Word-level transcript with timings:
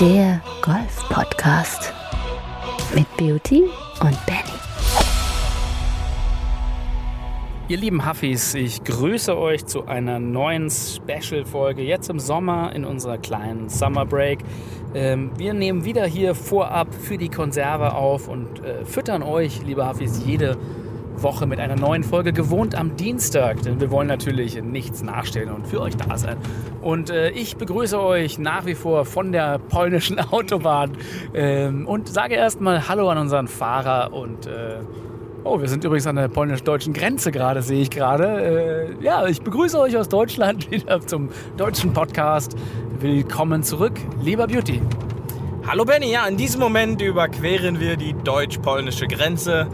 Der 0.00 0.40
Golf-Podcast 0.62 1.92
mit 2.94 3.06
Beauty 3.18 3.64
und 4.00 4.16
Benny. 4.24 4.40
Ihr 7.68 7.76
lieben 7.76 8.08
Huffis, 8.08 8.54
ich 8.54 8.82
grüße 8.82 9.36
euch 9.36 9.66
zu 9.66 9.84
einer 9.84 10.18
neuen 10.18 10.70
Special-Folge 10.70 11.82
jetzt 11.82 12.08
im 12.08 12.18
Sommer 12.18 12.74
in 12.74 12.86
unserer 12.86 13.18
kleinen 13.18 13.68
Summer 13.68 14.06
Break. 14.06 14.38
Ähm, 14.94 15.32
wir 15.36 15.52
nehmen 15.52 15.84
wieder 15.84 16.06
hier 16.06 16.34
vorab 16.34 16.94
für 16.94 17.18
die 17.18 17.28
Konserve 17.28 17.92
auf 17.92 18.26
und 18.26 18.64
äh, 18.64 18.86
füttern 18.86 19.22
euch, 19.22 19.62
liebe 19.66 19.86
Huffis, 19.86 20.22
jede 20.24 20.56
Woche 20.56 20.89
mit 21.46 21.60
einer 21.60 21.76
neuen 21.76 22.02
Folge 22.02 22.32
gewohnt 22.32 22.74
am 22.74 22.96
Dienstag, 22.96 23.62
denn 23.62 23.80
wir 23.80 23.90
wollen 23.90 24.08
natürlich 24.08 24.62
nichts 24.62 25.02
nachstellen 25.02 25.50
und 25.50 25.66
für 25.66 25.80
euch 25.80 25.96
da 25.96 26.16
sein. 26.16 26.36
Und 26.80 27.10
äh, 27.10 27.30
ich 27.30 27.56
begrüße 27.56 28.00
euch 28.00 28.38
nach 28.38 28.66
wie 28.66 28.74
vor 28.74 29.04
von 29.04 29.32
der 29.32 29.58
polnischen 29.58 30.18
Autobahn 30.32 30.92
ähm, 31.34 31.86
und 31.86 32.08
sage 32.08 32.34
erstmal 32.34 32.88
Hallo 32.88 33.08
an 33.08 33.18
unseren 33.18 33.48
Fahrer 33.48 34.12
und 34.12 34.46
äh, 34.46 34.80
Oh, 35.42 35.58
wir 35.58 35.68
sind 35.68 35.84
übrigens 35.84 36.06
an 36.06 36.16
der 36.16 36.28
polnisch-deutschen 36.28 36.92
Grenze 36.92 37.32
gerade, 37.32 37.62
sehe 37.62 37.80
ich 37.80 37.90
gerade. 37.90 38.96
Äh, 39.00 39.02
ja, 39.02 39.26
ich 39.26 39.40
begrüße 39.40 39.80
euch 39.80 39.96
aus 39.96 40.10
Deutschland 40.10 40.70
wieder 40.70 41.00
zum 41.00 41.30
deutschen 41.56 41.94
Podcast. 41.94 42.56
Willkommen 43.00 43.62
zurück, 43.62 43.94
lieber 44.22 44.46
Beauty. 44.46 44.82
Hallo 45.66 45.86
Benny, 45.86 46.12
ja, 46.12 46.26
in 46.26 46.36
diesem 46.36 46.60
Moment 46.60 47.00
überqueren 47.00 47.80
wir 47.80 47.96
die 47.96 48.12
deutsch-polnische 48.12 49.06
Grenze. 49.06 49.68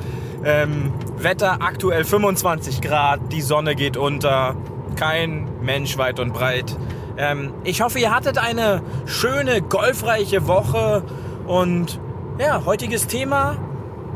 Ähm, 0.45 0.93
Wetter 1.19 1.59
aktuell 1.61 2.05
25 2.05 2.81
Grad, 2.81 3.33
die 3.33 3.41
Sonne 3.41 3.75
geht 3.75 3.97
unter, 3.97 4.55
kein 4.97 5.49
Mensch 5.63 5.99
weit 5.99 6.21
und 6.21 6.33
breit. 6.33 6.77
Ähm, 7.19 7.53
ich 7.65 7.81
hoffe, 7.81 7.99
ihr 7.99 8.15
hattet 8.15 8.39
eine 8.39 8.83
schöne, 9.07 9.63
golfreiche 9.63 10.47
Woche 10.47 11.03
und 11.47 12.01
ja, 12.39 12.65
heutiges 12.65 13.07
Thema 13.07 13.57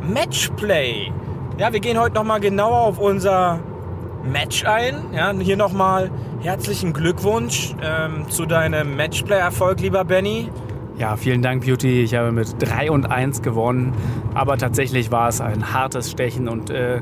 Matchplay. 0.03 1.13
Ja, 1.59 1.73
wir 1.73 1.81
gehen 1.81 1.99
heute 1.99 2.15
nochmal 2.15 2.41
genauer 2.41 2.81
auf 2.81 2.99
unser 2.99 3.61
Match 4.23 4.65
ein. 4.65 5.13
Ja, 5.13 5.33
hier 5.33 5.57
nochmal 5.57 6.11
herzlichen 6.41 6.93
Glückwunsch 6.93 7.75
ähm, 7.83 8.29
zu 8.29 8.47
deinem 8.47 8.97
Matchplay-Erfolg, 8.97 9.81
lieber 9.81 10.05
Benny. 10.05 10.51
Ja, 11.01 11.17
vielen 11.17 11.41
Dank, 11.41 11.65
Beauty. 11.65 12.03
Ich 12.03 12.15
habe 12.15 12.31
mit 12.31 12.57
3 12.59 12.91
und 12.91 13.11
1 13.11 13.41
gewonnen. 13.41 13.95
Aber 14.35 14.59
tatsächlich 14.59 15.11
war 15.11 15.31
es 15.31 15.41
ein 15.41 15.73
hartes 15.73 16.11
Stechen. 16.11 16.47
Und 16.47 16.69
äh, 16.69 17.01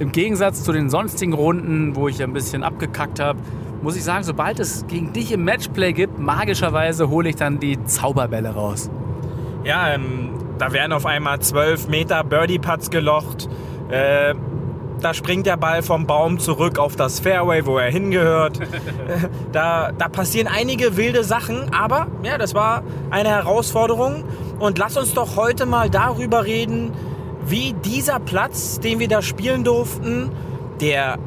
im 0.00 0.10
Gegensatz 0.10 0.64
zu 0.64 0.72
den 0.72 0.90
sonstigen 0.90 1.32
Runden, 1.32 1.94
wo 1.94 2.08
ich 2.08 2.20
ein 2.24 2.32
bisschen 2.32 2.64
abgekackt 2.64 3.20
habe, 3.20 3.38
muss 3.82 3.94
ich 3.94 4.02
sagen, 4.02 4.24
sobald 4.24 4.58
es 4.58 4.88
gegen 4.88 5.12
dich 5.12 5.30
im 5.30 5.44
Matchplay 5.44 5.92
gibt, 5.92 6.18
magischerweise 6.18 7.08
hole 7.08 7.28
ich 7.28 7.36
dann 7.36 7.60
die 7.60 7.80
Zauberbälle 7.84 8.48
raus. 8.48 8.90
Ja, 9.62 9.94
ähm, 9.94 10.30
da 10.58 10.72
werden 10.72 10.90
auf 10.90 11.06
einmal 11.06 11.38
12 11.38 11.86
Meter 11.86 12.24
Birdie-Putts 12.24 12.90
gelocht. 12.90 13.48
Äh, 13.90 14.34
da 15.00 15.14
springt 15.14 15.46
der 15.46 15.56
Ball 15.56 15.82
vom 15.82 16.06
Baum 16.06 16.38
zurück 16.38 16.78
auf 16.78 16.96
das 16.96 17.20
Fairway, 17.20 17.66
wo 17.66 17.78
er 17.78 17.90
hingehört. 17.90 18.58
da, 19.52 19.92
da 19.92 20.08
passieren 20.08 20.48
einige 20.48 20.96
wilde 20.96 21.24
Sachen, 21.24 21.72
aber 21.74 22.06
ja, 22.22 22.38
das 22.38 22.54
war 22.54 22.82
eine 23.10 23.28
Herausforderung. 23.28 24.24
Und 24.58 24.78
lass 24.78 24.96
uns 24.96 25.14
doch 25.14 25.36
heute 25.36 25.66
mal 25.66 25.90
darüber 25.90 26.44
reden, 26.44 26.92
wie 27.46 27.74
dieser 27.74 28.18
Platz, 28.18 28.80
den 28.80 28.98
wir 28.98 29.08
da 29.08 29.22
spielen 29.22 29.64
durften, 29.64 30.30
der 30.80 31.18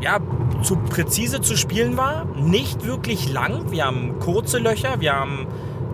ja 0.00 0.18
zu 0.62 0.76
präzise 0.76 1.40
zu 1.40 1.56
spielen 1.56 1.96
war, 1.96 2.26
nicht 2.36 2.86
wirklich 2.86 3.32
lang. 3.32 3.70
Wir 3.70 3.86
haben 3.86 4.18
kurze 4.20 4.58
Löcher, 4.58 5.00
wir 5.00 5.14
haben 5.14 5.46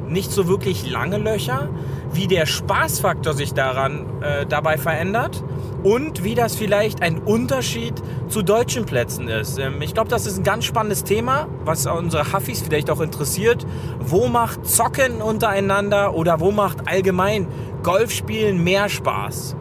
nicht 0.09 0.33
so 0.33 0.49
wirklich 0.49 0.91
lange 0.91 1.19
Löcher, 1.19 1.69
wie 2.13 2.27
der 2.27 2.47
Spaßfaktor 2.47 3.35
sich 3.35 3.55
daran 3.55 4.07
äh, 4.23 4.47
dabei 4.47 4.79
verändert 4.79 5.43
und 5.83 6.25
wie 6.25 6.35
das 6.35 6.57
vielleicht 6.57 7.03
ein 7.03 7.19
Unterschied 7.19 7.95
zu 8.29 8.43
deutschen 8.43 8.85
Plätzen 8.85 9.29
ist. 9.29 9.59
Ähm, 9.59 9.81
ich 9.81 9.95
glaube, 9.95 10.09
das 10.09 10.27
ist 10.27 10.39
ein 10.39 10.45
ganz 10.45 10.65
spannendes 10.65 11.05
Thema, 11.05 11.49
was 11.65 11.87
unsere 11.87 12.33
Huffis 12.33 12.63
vielleicht 12.63 12.91
auch 12.91 13.01
interessiert. 13.01 13.67
Wo 14.01 14.27
macht 14.27 14.67
Zocken 14.67 15.23
untereinander 15.23 16.15
oder 16.15 16.41
wo 16.41 16.51
macht 16.51 16.89
allgemein 16.89 17.47
Golfspielen 17.83 18.63
mehr 18.63 18.89
Spaß? 18.89 19.57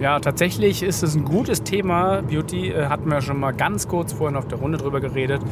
Ja, 0.00 0.20
tatsächlich 0.20 0.84
ist 0.84 1.02
es 1.02 1.16
ein 1.16 1.24
gutes 1.24 1.64
Thema. 1.64 2.22
Beauty 2.22 2.68
äh, 2.68 2.86
hatten 2.86 3.10
wir 3.10 3.20
schon 3.20 3.40
mal 3.40 3.52
ganz 3.52 3.88
kurz 3.88 4.12
vorhin 4.12 4.36
auf 4.36 4.46
der 4.46 4.58
Runde 4.58 4.78
drüber 4.78 5.00
geredet, 5.00 5.42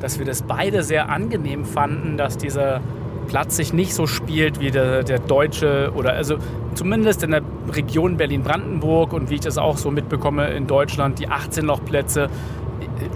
dass 0.00 0.18
wir 0.20 0.26
das 0.26 0.42
beide 0.42 0.84
sehr 0.84 1.08
angenehm 1.08 1.64
fanden, 1.64 2.16
dass 2.16 2.38
dieser 2.38 2.80
Platz 3.28 3.56
sich 3.56 3.72
nicht 3.72 3.94
so 3.94 4.06
spielt 4.06 4.58
wie 4.60 4.70
der, 4.70 5.04
der 5.04 5.18
deutsche 5.18 5.92
oder 5.94 6.14
also 6.14 6.36
zumindest 6.74 7.22
in 7.22 7.30
der 7.30 7.42
Region 7.72 8.16
Berlin-Brandenburg 8.16 9.12
und 9.12 9.30
wie 9.30 9.36
ich 9.36 9.40
das 9.40 9.58
auch 9.58 9.76
so 9.76 9.90
mitbekomme 9.90 10.48
in 10.50 10.66
Deutschland, 10.66 11.18
die 11.18 11.28
18 11.28 11.64
Lochplätze 11.64 12.28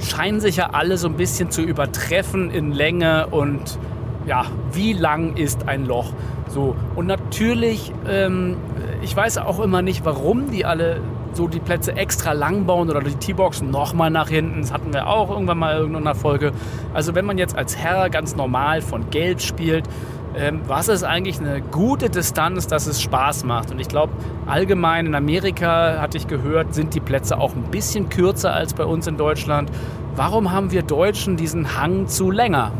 scheinen 0.00 0.40
sich 0.40 0.56
ja 0.56 0.70
alle 0.72 0.96
so 0.96 1.08
ein 1.08 1.16
bisschen 1.16 1.50
zu 1.50 1.62
übertreffen 1.62 2.50
in 2.50 2.72
Länge 2.72 3.26
und 3.28 3.78
ja, 4.26 4.46
wie 4.72 4.92
lang 4.92 5.36
ist 5.36 5.68
ein 5.68 5.86
Loch? 5.86 6.12
So 6.48 6.76
und 6.94 7.06
natürlich, 7.06 7.92
ähm, 8.08 8.56
ich 9.02 9.16
weiß 9.16 9.38
auch 9.38 9.60
immer 9.60 9.82
nicht, 9.82 10.04
warum 10.04 10.50
die 10.50 10.64
alle 10.64 11.00
so 11.36 11.48
die 11.48 11.60
Plätze 11.60 11.96
extra 11.96 12.32
lang 12.32 12.64
bauen 12.66 12.90
oder 12.90 13.00
die 13.00 13.14
T-Boxen 13.14 13.70
nochmal 13.70 14.10
nach 14.10 14.28
hinten. 14.28 14.60
Das 14.60 14.72
hatten 14.72 14.92
wir 14.92 15.06
auch 15.06 15.30
irgendwann 15.30 15.58
mal 15.58 15.72
in 15.72 15.80
irgendeiner 15.80 16.14
Folge. 16.14 16.52
Also 16.94 17.14
wenn 17.14 17.24
man 17.24 17.38
jetzt 17.38 17.56
als 17.56 17.76
Herr 17.76 18.10
ganz 18.10 18.36
normal 18.36 18.82
von 18.82 19.10
Gelb 19.10 19.40
spielt, 19.40 19.88
ähm, 20.34 20.62
was 20.66 20.88
ist 20.88 21.04
eigentlich 21.04 21.40
eine 21.40 21.60
gute 21.60 22.08
Distanz, 22.08 22.66
dass 22.66 22.86
es 22.86 23.02
Spaß 23.02 23.44
macht? 23.44 23.70
Und 23.70 23.80
ich 23.80 23.88
glaube, 23.88 24.12
allgemein 24.46 25.06
in 25.06 25.14
Amerika, 25.14 25.98
hatte 26.00 26.16
ich 26.16 26.26
gehört, 26.26 26.74
sind 26.74 26.94
die 26.94 27.00
Plätze 27.00 27.38
auch 27.38 27.54
ein 27.54 27.64
bisschen 27.64 28.08
kürzer 28.08 28.52
als 28.52 28.72
bei 28.72 28.84
uns 28.84 29.06
in 29.06 29.16
Deutschland. 29.16 29.70
Warum 30.16 30.50
haben 30.50 30.72
wir 30.72 30.82
Deutschen 30.82 31.36
diesen 31.36 31.78
Hang 31.78 32.06
zu 32.06 32.30
länger? 32.30 32.72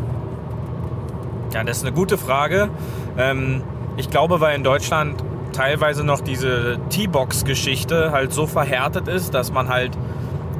Ja, 1.53 1.63
das 1.63 1.77
ist 1.77 1.85
eine 1.85 1.93
gute 1.93 2.17
Frage. 2.17 2.69
Ähm, 3.17 3.61
ich 3.97 4.09
glaube, 4.09 4.41
weil 4.41 4.55
in 4.55 4.63
Deutschland 4.63 5.23
teilweise 5.53 6.03
noch 6.03 6.21
diese 6.21 6.79
T-Box-Geschichte 6.89 8.11
halt 8.11 8.33
so 8.33 8.47
verhärtet 8.47 9.07
ist, 9.07 9.33
dass 9.33 9.51
man 9.51 9.69
halt 9.69 9.97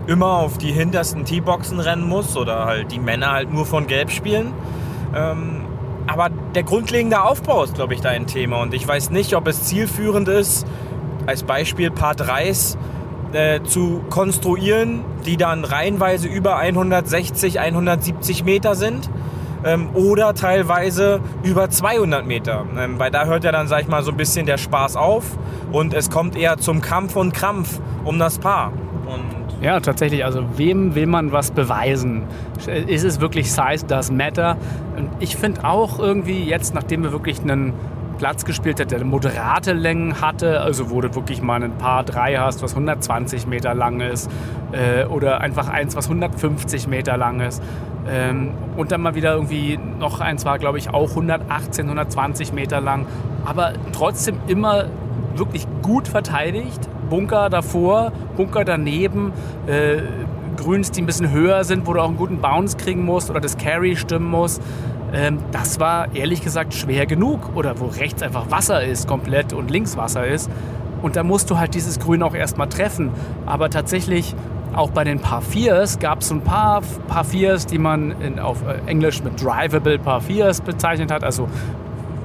immer 0.08 0.38
auf 0.38 0.58
die 0.58 0.72
hintersten 0.72 1.26
T-Boxen 1.26 1.80
rennen 1.80 2.08
muss 2.08 2.38
oder 2.38 2.66
halt 2.66 2.92
die 2.92 3.00
Männer 3.00 3.32
halt 3.32 3.52
nur 3.52 3.66
von 3.66 3.88
Gelb 3.88 4.12
spielen. 4.12 4.54
Ähm, 5.16 5.66
aber 6.08 6.30
der 6.30 6.64
grundlegende 6.64 7.22
Aufbau 7.24 7.64
ist, 7.64 7.76
glaube 7.76 7.94
ich, 7.94 8.02
da 8.02 8.10
ein 8.10 8.28
Thema. 8.28 8.62
Und 8.62 8.74
ich 8.74 8.88
weiß 8.88 9.10
nicht, 9.10 9.36
ob 9.36 9.48
es 9.48 9.64
zielführend 9.64 10.28
ist, 10.28 10.66
als 11.26 11.44
Beispiel 11.44 11.92
Part 11.92 12.22
3s 12.22 12.78
äh, 13.32 13.62
zu 13.64 14.04
konstruieren, 14.10 15.04
die 15.26 15.38
dann 15.38 15.64
reihenweise 15.64 16.28
über 16.28 16.58
160, 16.58 17.60
170 17.60 18.44
Meter 18.44 18.76
sind 18.76 19.10
ähm, 19.66 19.90
oder 19.94 20.34
teilweise 20.34 21.20
über 21.44 21.70
200 21.70 22.26
Meter. 22.26 22.66
Ähm, 22.78 23.00
weil 23.00 23.12
da 23.12 23.26
hört 23.26 23.44
ja 23.44 23.52
dann, 23.52 23.68
sag 23.68 23.82
ich 23.82 23.88
mal, 23.88 24.04
so 24.04 24.12
ein 24.12 24.18
bisschen 24.18 24.46
der 24.46 24.58
Spaß 24.58 24.96
auf 24.96 25.38
und 25.72 25.94
es 25.94 26.10
kommt 26.10 26.36
eher 26.36 26.58
zum 26.58 26.82
Kampf 26.82 27.16
und 27.16 27.34
Krampf 27.34 27.80
um 28.04 28.20
das 28.20 28.40
Paar. 28.40 28.72
Und 29.06 29.64
ja, 29.64 29.80
tatsächlich. 29.80 30.26
Also 30.26 30.46
wem 30.58 30.96
will 30.96 31.08
man 31.08 31.32
was 31.32 31.52
beweisen? 31.52 32.24
Ist 32.88 33.04
es 33.04 33.20
wirklich 33.22 33.52
Size 33.52 33.86
does 33.88 34.12
matter? 34.12 34.58
Ich 35.20 35.36
finde 35.36 35.64
auch 35.64 36.00
irgendwie 36.00 36.44
jetzt, 36.44 36.74
nachdem 36.74 37.04
wir 37.04 37.12
wirklich 37.12 37.42
einen 37.42 37.74
Platz 38.18 38.46
gespielt 38.46 38.80
hat, 38.80 38.92
der 38.92 39.04
moderate 39.04 39.74
Längen 39.74 40.22
hatte, 40.22 40.62
also 40.62 40.90
wo 40.90 41.02
du 41.02 41.14
wirklich 41.16 41.42
mal 41.42 41.64
ein 41.64 41.78
Paar 41.78 42.04
3 42.04 42.38
hast, 42.38 42.62
was 42.62 42.72
120 42.72 43.48
Meter 43.48 43.74
lang 43.74 44.00
ist, 44.02 44.30
äh, 44.72 45.06
oder 45.06 45.42
einfach 45.42 45.68
eins, 45.68 45.96
was 45.96 46.06
150 46.06 46.88
Meter 46.88 47.18
lang 47.18 47.40
ist, 47.40 47.62
ähm, 48.10 48.52
und 48.78 48.92
dann 48.92 49.02
mal 49.02 49.16
wieder 49.16 49.34
irgendwie 49.34 49.80
noch 50.00 50.20
eins 50.20 50.46
war, 50.46 50.60
glaube 50.60 50.78
ich, 50.78 50.90
auch 50.90 51.12
118, 51.12 51.86
120 51.86 52.54
Meter 52.54 52.82
lang. 52.82 53.06
Aber 53.46 53.74
trotzdem 53.92 54.38
immer 54.48 54.86
wirklich 55.36 55.68
gut 55.82 56.08
verteidigt. 56.08 56.90
Bunker 57.10 57.50
davor, 57.50 58.12
Bunker 58.36 58.66
daneben, 58.66 59.34
äh, 59.68 60.02
Grüns, 60.58 60.92
die 60.92 61.02
ein 61.02 61.06
bisschen 61.06 61.32
höher 61.32 61.64
sind, 61.64 61.88
wo 61.88 61.94
du 61.94 62.02
auch 62.02 62.08
einen 62.08 62.18
guten 62.18 62.40
Bounce 62.40 62.78
kriegen 62.78 63.04
musst 63.06 63.30
oder 63.30 63.40
das 63.40 63.58
Carry 63.58 63.96
stimmen 63.96 64.30
muss. 64.30 64.60
Ähm, 65.14 65.38
das 65.52 65.80
war 65.80 66.14
ehrlich 66.16 66.42
gesagt 66.42 66.74
schwer 66.74 67.06
genug. 67.06 67.56
Oder 67.56 67.80
wo 67.80 67.86
rechts 67.86 68.22
einfach 68.24 68.52
Wasser 68.52 68.84
ist 68.84 69.08
komplett 69.08 69.54
und 69.54 69.72
links 69.72 69.98
Wasser 69.98 70.26
ist. 70.26 70.50
Und 71.02 71.16
da 71.16 71.24
musst 71.24 71.50
du 71.50 71.58
halt 71.58 71.76
dieses 71.76 72.00
Grün 72.00 72.24
auch 72.24 72.34
erstmal 72.34 72.70
treffen. 72.70 73.12
Aber 73.46 73.70
tatsächlich 73.70 74.36
auch 74.76 74.92
bei 74.92 75.04
den 75.04 75.20
Par 75.20 75.42
4s 75.42 76.00
gab 76.00 76.22
es 76.22 76.32
ein 76.32 76.42
paar 76.42 76.82
Par 77.08 77.26
4s, 77.26 77.68
die 77.68 77.78
man 77.78 78.12
in, 78.22 78.40
auf 78.40 78.64
äh, 78.64 78.90
Englisch 78.90 79.24
mit 79.24 79.42
Drivable 79.42 80.00
Par 80.00 80.22
4s 80.22 80.64
bezeichnet 80.64 81.12
hat, 81.12 81.24
also 81.24 81.48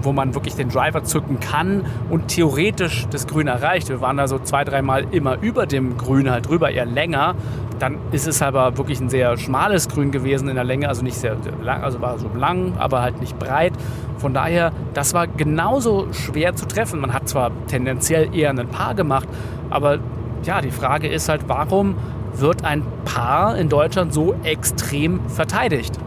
wo 0.02 0.12
man 0.12 0.34
wirklich 0.34 0.54
den 0.54 0.68
Driver 0.68 1.04
zücken 1.04 1.40
kann 1.40 1.84
und 2.08 2.28
theoretisch 2.28 3.06
das 3.10 3.26
Grün 3.26 3.48
erreicht. 3.48 3.88
Wir 3.88 4.00
waren 4.00 4.16
da 4.16 4.28
so 4.28 4.38
zwei, 4.38 4.64
dreimal 4.64 5.06
immer 5.10 5.38
über 5.40 5.66
dem 5.66 5.96
Grün 5.96 6.30
halt 6.30 6.48
drüber, 6.48 6.70
eher 6.70 6.86
länger. 6.86 7.34
Dann 7.78 7.98
ist 8.12 8.26
es 8.26 8.42
aber 8.42 8.76
wirklich 8.78 9.00
ein 9.00 9.08
sehr 9.08 9.36
schmales 9.36 9.88
Grün 9.88 10.10
gewesen 10.10 10.48
in 10.48 10.54
der 10.54 10.64
Länge, 10.64 10.88
also 10.88 11.02
nicht 11.02 11.16
sehr, 11.16 11.36
lang, 11.62 11.82
also 11.82 12.00
war 12.00 12.18
so 12.18 12.28
lang, 12.34 12.74
aber 12.78 13.02
halt 13.02 13.20
nicht 13.20 13.38
breit. 13.38 13.72
Von 14.18 14.34
daher, 14.34 14.72
das 14.94 15.14
war 15.14 15.26
genauso 15.26 16.08
schwer 16.12 16.54
zu 16.54 16.66
treffen. 16.66 17.00
Man 17.00 17.12
hat 17.12 17.28
zwar 17.28 17.50
tendenziell 17.66 18.34
eher 18.34 18.50
ein 18.50 18.68
Paar 18.68 18.94
gemacht, 18.94 19.28
aber 19.70 19.98
ja, 20.44 20.60
die 20.60 20.70
Frage 20.70 21.08
ist 21.08 21.28
halt, 21.28 21.42
warum 21.48 21.96
wird 22.34 22.64
ein 22.64 22.82
Paar 23.04 23.56
in 23.56 23.68
Deutschland 23.68 24.12
so 24.12 24.34
extrem 24.42 25.28
verteidigt? 25.28 25.98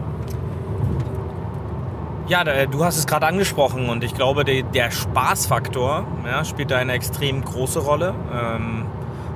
Ja, 2.28 2.44
du 2.44 2.84
hast 2.84 2.98
es 2.98 3.06
gerade 3.06 3.26
angesprochen 3.26 3.88
und 3.88 4.04
ich 4.04 4.14
glaube, 4.14 4.44
der 4.44 4.90
Spaßfaktor 4.90 6.06
ja, 6.24 6.44
spielt 6.44 6.70
da 6.70 6.78
eine 6.78 6.92
extrem 6.92 7.44
große 7.44 7.80
Rolle. 7.80 8.14
Ähm, 8.32 8.86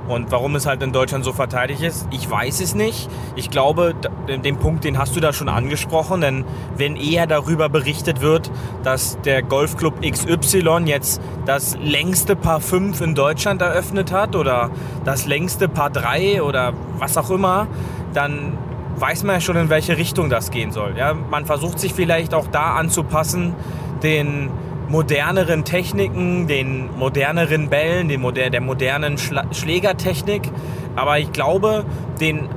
und 0.07 0.31
warum 0.31 0.55
es 0.55 0.65
halt 0.65 0.81
in 0.83 0.91
Deutschland 0.91 1.25
so 1.25 1.33
verteidigt 1.33 1.81
ist, 1.81 2.07
ich 2.11 2.29
weiß 2.29 2.61
es 2.61 2.75
nicht. 2.75 3.09
Ich 3.35 3.49
glaube, 3.49 3.93
den 4.27 4.57
Punkt, 4.57 4.83
den 4.83 4.97
hast 4.97 5.15
du 5.15 5.19
da 5.19 5.33
schon 5.33 5.49
angesprochen, 5.49 6.21
denn 6.21 6.45
wenn 6.75 6.95
eher 6.95 7.27
darüber 7.27 7.69
berichtet 7.69 8.21
wird, 8.21 8.49
dass 8.83 9.19
der 9.21 9.43
Golfclub 9.43 10.01
XY 10.01 10.83
jetzt 10.85 11.21
das 11.45 11.77
längste 11.81 12.35
Paar 12.35 12.61
5 12.61 13.01
in 13.01 13.15
Deutschland 13.15 13.61
eröffnet 13.61 14.11
hat 14.11 14.35
oder 14.35 14.71
das 15.03 15.25
längste 15.25 15.67
Paar 15.67 15.89
3 15.89 16.41
oder 16.41 16.73
was 16.97 17.17
auch 17.17 17.29
immer, 17.29 17.67
dann 18.13 18.57
weiß 18.99 19.23
man 19.23 19.35
ja 19.35 19.41
schon, 19.41 19.57
in 19.57 19.69
welche 19.69 19.97
Richtung 19.97 20.29
das 20.29 20.51
gehen 20.51 20.71
soll. 20.71 20.95
Ja, 20.97 21.13
man 21.13 21.45
versucht 21.45 21.79
sich 21.79 21.93
vielleicht 21.93 22.33
auch 22.33 22.47
da 22.47 22.75
anzupassen, 22.75 23.55
den 24.03 24.49
moderneren 24.87 25.63
Techniken, 25.63 26.47
den 26.47 26.89
moderneren 26.97 27.69
Bällen, 27.69 28.07
den 28.07 28.21
moder 28.21 28.49
der 28.49 28.61
modernen 28.61 29.17
Schla 29.17 29.43
Schlägertechnik. 29.51 30.49
Aber 30.95 31.19
ich 31.19 31.31
glaube, 31.31 31.85
den 32.19 32.49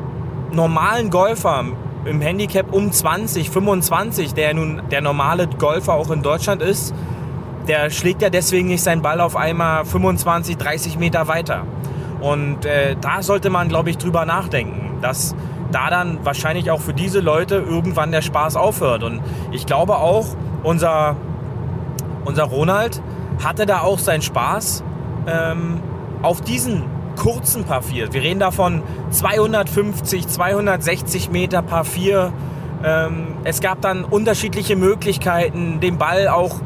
normalen 0.53 1.11
Golfer 1.11 1.65
im 2.05 2.21
Handicap 2.21 2.73
um 2.73 2.91
20, 2.91 3.51
25, 3.51 4.35
der 4.35 4.55
nun 4.55 4.83
der 4.91 5.01
normale 5.01 5.47
Golfer 5.47 5.95
auch 5.95 6.11
in 6.11 6.23
Deutschland 6.23 6.63
ist, 6.63 6.95
der 7.69 7.91
schlägt 7.91 8.23
ja 8.23 8.31
deswegen 8.31 8.69
nicht 8.69 8.83
seinen 8.83 9.03
Ball 9.03 9.21
auf 9.21 9.37
einmal 9.37 9.85
25, 9.85 10.57
30 10.57 10.99
Meter 10.99 11.29
weiter. 11.29 11.67
Und 12.21 12.65
äh, 12.65 12.97
da 13.01 13.23
sollte 13.23 13.51
man, 13.51 13.69
glaube 13.69 13.91
ich, 13.91 13.99
drüber 13.99 14.25
nachdenken, 14.25 14.99
dass 15.01 15.35
da 15.73 15.89
dann 15.91 16.19
wahrscheinlich 16.25 16.71
auch 16.71 16.81
für 16.81 16.93
diese 16.95 17.21
Leute 17.21 17.57
irgendwann 17.57 18.13
der 18.13 18.23
Spaß 18.23 18.57
aufhört. 18.57 19.03
Und 19.03 19.21
ich 19.53 19.67
glaube 19.67 19.97
auch, 19.97 20.27
unser, 20.63 21.17
unser 22.25 22.45
Ronald 22.45 23.03
hatte 23.43 23.67
da 23.67 23.81
auch 23.81 23.99
seinen 23.99 24.23
Spaß 24.23 24.85
ähm, 25.27 25.81
auf 26.23 26.41
diesen 26.41 26.85
kurzen 27.17 27.65
Paar 27.65 27.83
4. 27.83 28.13
Wir 28.13 28.23
reden 28.23 28.41
davon 28.41 28.83
250, 29.11 30.29
260 30.29 31.31
Meter 31.31 31.63
Paar 31.63 31.85
4. 31.85 32.33
Ähm, 32.83 33.27
es 33.45 33.61
gab 33.61 33.81
dann 33.81 34.05
unterschiedliche 34.05 34.77
Möglichkeiten, 34.77 35.81
den 35.81 35.99
Ball 35.99 36.29
auch 36.29 36.61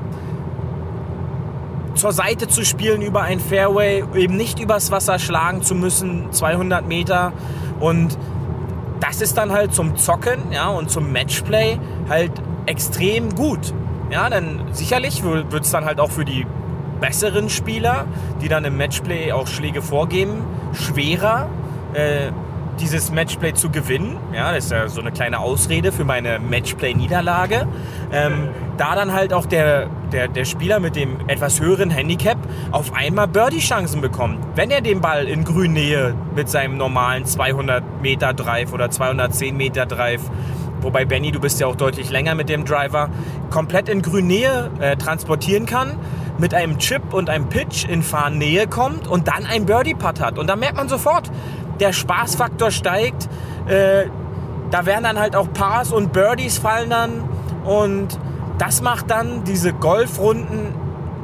zur 1.95 2.13
Seite 2.13 2.49
zu 2.49 2.65
spielen 2.65 3.03
über 3.03 3.23
ein 3.23 3.41
Fairway, 3.41 4.05
eben 4.15 4.37
nicht 4.37 4.59
übers 4.61 4.91
Wasser 4.91 5.19
schlagen 5.19 5.63
zu 5.63 5.75
müssen, 5.75 6.33
200 6.33 6.87
Meter. 6.87 7.33
Und 7.81 8.19
das 9.01 9.21
ist 9.21 9.37
dann 9.37 9.53
halt 9.53 9.75
zum 9.75 9.97
Zocken 9.97 10.53
ja, 10.53 10.69
und 10.69 10.91
zum 10.91 11.13
Matchplay 11.13 11.79
halt 12.09 12.33
extrem 12.67 13.35
gut. 13.35 13.75
Ja, 14.15 14.31
denn 14.31 14.61
sicherlich 14.71 15.25
wird 15.25 15.65
es 15.65 15.73
dann 15.73 15.85
halt 15.85 15.99
auch 15.99 16.13
für 16.13 16.25
die 16.25 16.47
besseren 17.01 17.51
Spieler, 17.51 18.05
die 18.41 18.49
dann 18.49 18.65
im 18.65 18.77
Matchplay 18.77 19.33
auch 19.33 19.49
Schläge 19.49 19.83
vorgeben, 19.83 20.45
schwerer. 20.73 21.49
Äh, 21.95 22.31
dieses 22.81 23.13
Matchplay 23.13 23.55
zu 23.55 23.71
gewinnen. 23.71 24.17
Ja, 24.33 24.53
das 24.53 24.65
ist 24.65 24.71
ja 24.73 24.89
so 24.89 25.01
eine 25.01 25.13
kleine 25.13 25.39
Ausrede 25.39 25.93
für 25.93 26.05
meine 26.05 26.39
Matchplay-Niederlage. 26.41 27.69
Ähm, 28.13 28.49
da 28.77 28.97
dann 28.97 29.13
halt 29.13 29.33
auch 29.33 29.47
der, 29.47 29.89
der, 30.11 30.27
der 30.27 30.45
Spieler 30.45 30.81
mit 30.81 30.97
dem 30.97 31.29
etwas 31.29 31.61
höheren 31.61 31.91
Handicap 31.91 32.37
auf 32.73 32.93
einmal 32.93 33.29
Birdie-Chancen 33.29 34.01
bekommt. 34.01 34.39
Wenn 34.57 34.73
er 34.73 34.81
den 34.81 35.01
Ball 35.01 35.29
in 35.29 35.45
Grünnähe 35.45 36.15
mit 36.35 36.49
seinem 36.49 36.77
normalen 36.77 37.25
200 37.27 38.03
Meter 38.03 38.35
Drive 38.35 38.73
oder 38.73 38.91
210 38.91 39.57
Meter 39.57 39.87
Drive 39.87 40.23
wobei 40.85 41.05
Benny, 41.05 41.33
du 41.33 41.41
bist 41.41 41.59
ja 41.59 41.67
auch 41.67 41.77
deutlich 41.77 42.11
länger 42.11 42.35
mit 42.35 42.49
dem 42.49 42.65
Driver, 42.65 43.09
komplett 43.51 43.89
in 43.89 44.03
Grünnähe 44.03 44.71
äh, 44.81 44.97
transportieren 44.97 45.67
kann, 45.67 45.99
mit 46.39 46.55
einem 46.55 46.79
Chip 46.79 47.13
und 47.13 47.31
einem 47.31 47.49
Pitch 47.49 47.89
in 47.89 48.03
Fahnnähe 48.03 48.67
kommt 48.67 49.09
und 49.09 49.29
dann 49.29 49.47
ein 49.47 49.67
Birdie-Putt 49.67 50.21
hat. 50.21 50.39
Und 50.39 50.49
da 50.49 50.57
merkt 50.57 50.77
man 50.77 50.89
sofort, 50.89 51.31
der 51.81 51.93
Spaßfaktor 51.93 52.71
steigt. 52.71 53.29
Äh, 53.67 54.07
da 54.71 54.87
werden 54.87 55.05
dann 55.05 55.19
halt 55.19 55.37
auch 55.37 55.53
Pars 55.53 55.93
und 55.93 56.13
Birdies 56.13 56.59
fallen 56.59 56.91
dann. 56.91 57.25
Und 57.65 58.19
das 58.59 58.83
macht 58.83 59.11
dann 59.11 59.45
diese 59.45 59.73
Golfrunden 59.73 60.75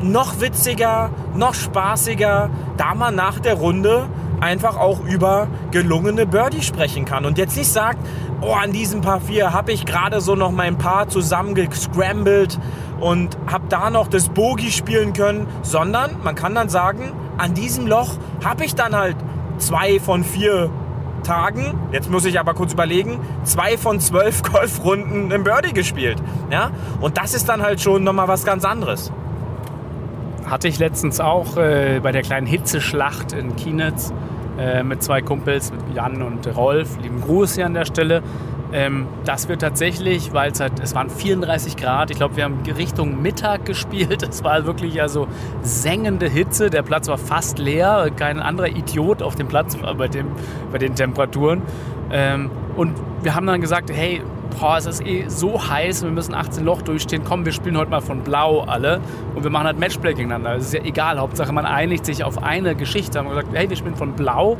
noch 0.03 0.41
witziger, 0.41 1.11
noch 1.35 1.55
spaßiger, 1.55 2.51
da 2.77 2.95
man 2.95 3.15
nach 3.15 3.39
der 3.39 3.55
Runde 3.55 4.09
einfach 4.41 4.77
auch 4.77 5.01
über 5.05 5.49
gelungene 5.71 6.27
Birdie 6.27 6.63
sprechen 6.63 7.05
kann 7.05 7.25
und 7.25 7.39
jetzt 7.39 7.57
nicht 7.57 7.71
sagt, 7.71 7.99
oh, 8.41 8.53
an 8.53 8.73
diesem 8.73 9.01
Paar 9.01 9.21
4 9.21 9.53
habe 9.53 9.73
ich 9.73 9.87
gerade 9.87 10.21
so 10.21 10.35
noch 10.35 10.51
mein 10.51 10.79
Paar 10.79 11.09
zusammengescrambled 11.09 12.59
und 13.01 13.37
habe 13.47 13.65
da 13.69 13.91
noch 13.91 14.09
das 14.09 14.29
Bogey 14.29 14.71
spielen 14.71 15.13
können, 15.13 15.47
sondern 15.63 16.17
man 16.23 16.35
kann 16.35 16.55
dann 16.55 16.69
sagen, 16.69 17.13
an 17.39 17.55
diesem 17.55 17.87
Loch 17.87 18.17
habe 18.45 18.65
ich 18.65 18.75
dann 18.75 18.97
halt 18.97 19.17
zwei 19.59 20.01
von 20.01 20.25
vier 20.25 20.71
Tagen, 21.23 21.79
jetzt 21.93 22.11
muss 22.11 22.25
ich 22.25 22.41
aber 22.41 22.55
kurz 22.55 22.73
überlegen, 22.73 23.21
zwei 23.45 23.77
von 23.77 24.01
zwölf 24.01 24.43
Golfrunden 24.53 25.31
im 25.31 25.45
Birdie 25.45 25.73
gespielt. 25.73 26.19
Ja? 26.51 26.71
Und 27.01 27.19
das 27.19 27.35
ist 27.35 27.49
dann 27.49 27.63
halt 27.63 27.81
schon 27.81 28.05
nochmal 28.05 28.29
was 28.29 28.45
ganz 28.45 28.65
anderes. 28.65 29.13
Hatte 30.47 30.69
ich 30.69 30.79
letztens 30.79 31.21
auch 31.21 31.57
äh, 31.57 32.01
bei 32.03 32.13
der 32.13 32.23
kleinen 32.23 32.47
Hitzeschlacht 32.47 33.33
in 33.33 33.55
Kienitz 33.57 34.13
äh, 34.61 34.83
mit 34.83 35.03
zwei 35.03 35.23
Kumpels, 35.23 35.73
mit 35.73 35.81
Jan 35.95 36.23
und 36.23 36.47
Rolf. 36.55 36.99
Lieben 37.01 37.23
Gruß 37.23 37.55
hier 37.55 37.67
an 37.67 37.75
der 37.75 37.87
Stelle. 37.87 38.23
Ähm, 38.73 39.09
dass 39.25 39.49
wir 39.49 39.59
tatsächlich, 39.59 40.33
weil 40.33 40.53
es 40.53 40.61
halt, 40.61 40.79
es 40.81 40.95
waren 40.95 41.11
34 41.11 41.77
Grad, 41.77 42.12
ich 42.12 42.19
glaube, 42.19 42.37
wir 42.37 42.45
haben 42.45 42.61
Richtung 42.77 43.21
Mittag 43.21 43.65
gespielt. 43.65 44.23
Es 44.31 44.45
war 44.45 44.65
wirklich 44.65 45.03
also 45.03 45.27
sengende 45.62 46.29
Hitze. 46.29 46.71
Der 46.71 46.83
Platz 46.83 47.09
war 47.09 47.19
fast 47.19 47.59
leer. 47.59 48.11
Kein 48.15 48.39
anderer 48.39 48.69
Idiot 48.69 49.23
auf 49.23 49.35
dem 49.35 49.49
Platz 49.49 49.77
bei, 49.77 50.07
dem, 50.07 50.27
bei 50.71 50.79
den 50.79 50.95
Temperaturen. 50.95 51.62
Ähm, 52.12 52.51
und 52.77 52.95
wir 53.23 53.35
haben 53.35 53.47
dann 53.47 53.61
gesagt, 53.61 53.91
hey, 53.91 54.23
boah, 54.58 54.76
es 54.76 54.87
ist 54.87 55.05
eh 55.06 55.25
so 55.28 55.69
heiß, 55.69 56.02
wir 56.02 56.11
müssen 56.11 56.35
18 56.35 56.64
Loch 56.64 56.83
durchstehen. 56.83 57.23
Komm, 57.25 57.45
wir 57.45 57.52
spielen 57.52 57.76
heute 57.76 57.90
mal 57.90 58.00
von 58.00 58.23
Blau 58.23 58.61
alle 58.61 59.00
und 59.35 59.42
wir 59.42 59.50
machen 59.50 59.66
halt 59.66 59.78
Matchplay 59.78 60.14
gegeneinander. 60.14 60.57
Es 60.57 60.66
ist 60.66 60.75
ja 60.75 60.83
egal, 60.83 61.19
Hauptsache 61.19 61.52
man 61.52 61.66
einigt 61.66 62.07
sich 62.07 62.25
auf 62.25 62.42
eine 62.42 62.75
Geschichte. 62.75 63.19
Haben 63.19 63.26
wir 63.26 63.37
gesagt, 63.37 63.49
hey, 63.54 63.69
wir 63.69 63.76
spielen 63.76 63.97
von 63.97 64.14
Blau. 64.14 64.57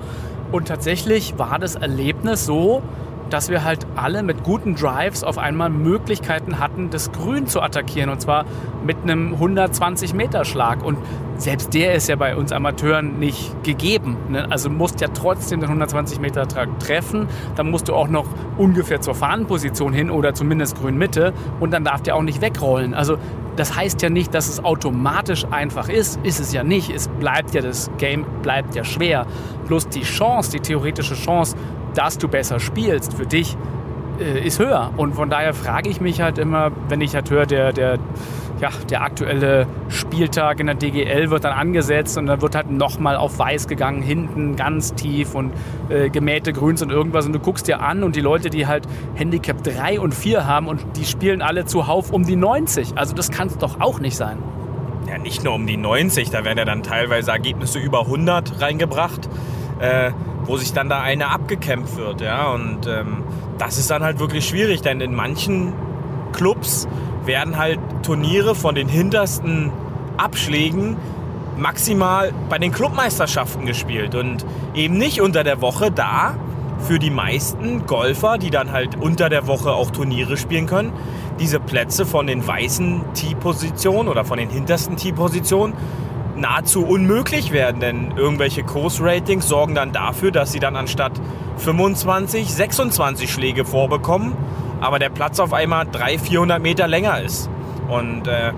Und 0.52 0.68
tatsächlich 0.68 1.38
war 1.38 1.59
das 1.59 1.76
Erlebnis 1.76 2.44
so, 2.44 2.82
dass 3.30 3.49
wir 3.49 3.64
halt 3.64 3.87
alle 3.96 4.22
mit 4.22 4.42
guten 4.44 4.75
Drives 4.75 5.25
auf 5.25 5.38
einmal 5.38 5.70
Möglichkeiten 5.70 6.58
hatten, 6.58 6.90
das 6.90 7.12
Grün 7.12 7.46
zu 7.46 7.62
attackieren. 7.62 8.10
Und 8.10 8.20
zwar 8.20 8.44
mit 8.84 8.96
einem 9.02 9.34
120-Meter-Schlag. 9.34 10.84
Und 10.84 10.99
selbst 11.37 11.72
der 11.72 11.94
ist 11.94 12.08
ja 12.08 12.16
bei 12.16 12.37
uns 12.37 12.52
Amateuren 12.52 13.18
nicht 13.18 13.62
gegeben. 13.62 14.16
Ne? 14.28 14.46
Also 14.50 14.68
musst 14.68 15.00
ja 15.00 15.08
trotzdem 15.08 15.60
den 15.60 15.70
120-Meter-Trag 15.70 16.78
treffen. 16.80 17.28
Dann 17.56 17.70
musst 17.70 17.88
du 17.88 17.94
auch 17.94 18.08
noch 18.08 18.26
ungefähr 18.58 19.00
zur 19.00 19.14
Fahnenposition 19.14 19.92
hin 19.92 20.10
oder 20.10 20.34
zumindest 20.34 20.78
Grün-Mitte. 20.78 21.32
Und 21.60 21.72
dann 21.72 21.84
darf 21.84 22.02
der 22.02 22.16
auch 22.16 22.22
nicht 22.22 22.42
wegrollen. 22.42 22.94
Also 22.94 23.16
das 23.56 23.76
heißt 23.76 24.00
ja 24.02 24.10
nicht, 24.10 24.34
dass 24.34 24.49
es 24.49 24.62
automatisch 24.64 25.44
einfach 25.50 25.88
ist. 25.88 26.20
Ist 26.22 26.40
es 26.40 26.52
ja 26.52 26.64
nicht. 26.64 26.90
Es 26.90 27.08
bleibt 27.08 27.54
ja, 27.54 27.60
das 27.60 27.90
Game 27.99 28.25
bleibt 28.42 28.75
ja 28.75 28.84
schwer. 28.84 29.26
Bloß 29.66 29.88
die 29.88 30.02
Chance, 30.02 30.52
die 30.52 30.60
theoretische 30.60 31.14
Chance, 31.14 31.56
dass 31.94 32.18
du 32.18 32.28
besser 32.28 32.61
spielst 32.61 33.14
für 33.14 33.26
dich, 33.26 33.56
äh, 34.20 34.47
ist 34.47 34.59
höher. 34.59 34.92
Und 34.97 35.14
von 35.14 35.30
daher 35.30 35.54
frage 35.54 35.88
ich 35.88 36.00
mich 36.00 36.20
halt 36.20 36.38
immer, 36.38 36.70
wenn 36.88 37.00
ich 37.00 37.14
halt 37.14 37.30
höre, 37.30 37.47
der, 37.47 37.73
der, 37.73 37.99
ja, 38.61 38.68
der 38.88 39.02
aktuelle 39.02 39.66
Spieltag 39.88 40.61
in 40.61 40.66
der 40.66 40.75
DGL 40.75 41.30
wird 41.30 41.44
dann 41.44 41.52
angesetzt 41.52 42.18
und 42.18 42.26
dann 42.26 42.42
wird 42.42 42.54
halt 42.54 42.70
nochmal 42.70 43.16
auf 43.16 43.38
weiß 43.38 43.66
gegangen, 43.66 44.02
hinten 44.02 44.56
ganz 44.56 44.94
tief 44.94 45.35
und 45.35 45.52
äh, 45.88 46.11
gemähte 46.11 46.52
Grüns 46.52 46.82
und 46.82 46.90
irgendwas. 46.90 47.26
Und 47.26 47.32
du 47.32 47.38
guckst 47.38 47.66
dir 47.66 47.80
an 47.80 48.02
und 48.02 48.16
die 48.16 48.20
Leute, 48.20 48.50
die 48.50 48.66
halt 48.66 48.87
Handicap 49.14 49.62
3 49.62 50.00
und 50.00 50.14
4 50.14 50.47
haben 50.47 50.68
und 50.68 50.85
die 50.97 51.04
spielen 51.04 51.42
alle 51.42 51.64
zuhauf 51.64 52.12
um 52.12 52.25
die 52.25 52.37
90. 52.37 52.92
Also 52.97 53.14
das 53.14 53.30
kann 53.30 53.49
es 53.49 53.59
doch 53.59 53.80
auch 53.80 54.00
nicht 54.00 54.16
sein. 54.16 54.38
Ja, 55.09 55.18
nicht 55.18 55.42
nur 55.42 55.54
um 55.54 55.66
die 55.66 55.78
90, 55.78 56.30
da 56.30 56.44
werden 56.44 56.59
ja 56.59 56.64
dann 56.66 56.82
teilweise 56.82 57.30
Ergebnisse 57.30 57.78
über 57.78 58.02
100 58.02 58.61
reingebracht. 58.61 59.28
Äh, 59.80 60.11
wo 60.50 60.57
sich 60.57 60.73
dann 60.73 60.88
da 60.88 61.00
eine 61.00 61.28
abgekämpft 61.28 61.97
wird. 61.97 62.21
Ja? 62.21 62.50
Und 62.50 62.88
ähm, 62.88 63.23
das 63.59 63.78
ist 63.78 63.88
dann 63.88 64.02
halt 64.02 64.19
wirklich 64.19 64.49
schwierig, 64.49 64.83
denn 64.83 65.00
in 65.00 65.14
manchen 65.14 65.73
Clubs 66.33 66.88
werden 67.25 67.57
halt 67.57 67.78
Turniere 68.02 68.57
von 68.57 68.75
den 68.75 68.88
hintersten 68.88 69.71
Abschlägen 70.16 70.97
maximal 71.57 72.33
bei 72.49 72.59
den 72.59 72.73
Clubmeisterschaften 72.73 73.64
gespielt 73.64 74.16
und 74.16 74.45
eben 74.75 74.99
nicht 74.99 75.21
unter 75.21 75.45
der 75.45 75.61
Woche 75.61 75.92
da 75.92 76.35
für 76.80 76.99
die 76.99 77.11
meisten 77.11 77.87
Golfer, 77.87 78.37
die 78.37 78.50
dann 78.50 78.73
halt 78.73 78.97
unter 78.97 79.28
der 79.28 79.47
Woche 79.47 79.71
auch 79.71 79.92
Turniere 79.92 80.37
spielen 80.37 80.66
können, 80.66 80.92
diese 81.38 81.61
Plätze 81.61 82.07
von 82.07 82.26
den 82.26 82.45
weißen 82.45 83.04
Tee-Positionen 83.14 84.09
oder 84.09 84.25
von 84.25 84.38
den 84.38 84.49
hintersten 84.49 84.97
Tee-Positionen 84.97 85.75
nahezu 86.40 86.85
unmöglich 86.85 87.52
werden, 87.52 87.80
denn 87.80 88.14
irgendwelche 88.16 88.62
Kursratings 88.62 89.49
sorgen 89.49 89.75
dann 89.75 89.92
dafür, 89.92 90.30
dass 90.30 90.52
sie 90.52 90.59
dann 90.59 90.76
anstatt 90.76 91.12
25, 91.59 92.52
26 92.52 93.30
Schläge 93.30 93.64
vorbekommen, 93.64 94.37
aber 94.80 94.99
der 94.99 95.11
Platz 95.11 95.38
auf 95.38 95.52
einmal 95.52 95.87
300, 95.87 96.20
400 96.20 96.62
Meter 96.62 96.88
länger 96.88 97.20
ist. 97.20 97.50
Und 97.88 98.26
äh, 98.26 98.52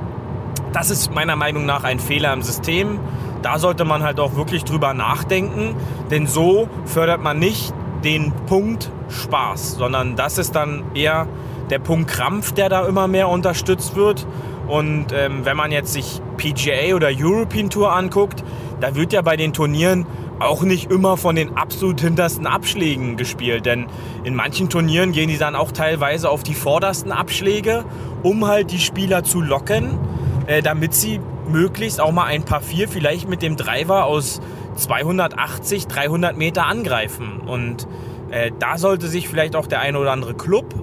das 0.72 0.90
ist 0.90 1.12
meiner 1.12 1.36
Meinung 1.36 1.66
nach 1.66 1.84
ein 1.84 1.98
Fehler 1.98 2.32
im 2.32 2.42
System. 2.42 3.00
Da 3.42 3.58
sollte 3.58 3.84
man 3.84 4.02
halt 4.02 4.20
auch 4.20 4.36
wirklich 4.36 4.64
drüber 4.64 4.94
nachdenken, 4.94 5.74
denn 6.10 6.26
so 6.26 6.68
fördert 6.84 7.22
man 7.22 7.38
nicht 7.38 7.74
den 8.04 8.32
Punkt 8.46 8.90
Spaß, 9.08 9.74
sondern 9.74 10.16
das 10.16 10.38
ist 10.38 10.54
dann 10.54 10.84
eher 10.94 11.26
der 11.71 11.78
Punkt 11.78 12.11
Krampf, 12.11 12.52
der 12.52 12.69
da 12.69 12.87
immer 12.87 13.09
mehr 13.09 13.28
unterstützt 13.28 13.97
wird. 13.97 14.26
Und 14.69 15.07
ähm, 15.12 15.45
wenn 15.45 15.57
man 15.57 15.73
jetzt 15.73 15.92
sich 15.92 16.21
PGA 16.37 16.95
oder 16.95 17.11
European 17.12 17.71
Tour 17.71 17.92
anguckt, 17.92 18.45
da 18.81 18.95
wird 18.95 19.12
ja 19.12 19.23
bei 19.23 19.37
den 19.37 19.52
Turnieren 19.52 20.07
auch 20.38 20.62
nicht 20.62 20.90
immer 20.90 21.16
von 21.16 21.37
den 21.37 21.57
absolut 21.57 22.00
hintersten 22.00 22.47
Abschlägen 22.47 23.16
gespielt. 23.16 23.66
Denn 23.66 23.87
in 24.25 24.35
manchen 24.35 24.69
Turnieren 24.69 25.12
gehen 25.12 25.28
die 25.28 25.38
dann 25.38 25.54
auch 25.54 25.73
teilweise 25.73 26.31
auf 26.31 26.42
die 26.42 26.54
vordersten 26.54 27.12
Abschläge, 27.12 27.85
um 28.23 28.47
halt 28.47 28.71
die 28.71 28.81
Spieler 28.81 29.25
zu 29.25 29.40
locken, 29.40 29.99
äh, 30.47 30.62
damit 30.62 30.95
sie 30.95 31.21
möglichst 31.49 32.00
auch 32.00 32.12
mal 32.12 32.25
ein 32.25 32.45
paar 32.45 32.61
vier 32.61 32.88
vielleicht 32.88 33.28
mit 33.28 33.42
dem 33.42 33.57
Driver 33.57 34.04
aus 34.04 34.40
280, 34.76 35.87
300 35.87 36.37
Meter 36.37 36.66
angreifen. 36.66 37.40
Und 37.40 37.87
äh, 38.31 38.50
da 38.59 38.78
sollte 38.78 39.09
sich 39.09 39.28
vielleicht 39.28 39.54
auch 39.54 39.66
der 39.66 39.81
ein 39.81 39.97
oder 39.97 40.12
andere 40.12 40.35
Club 40.35 40.75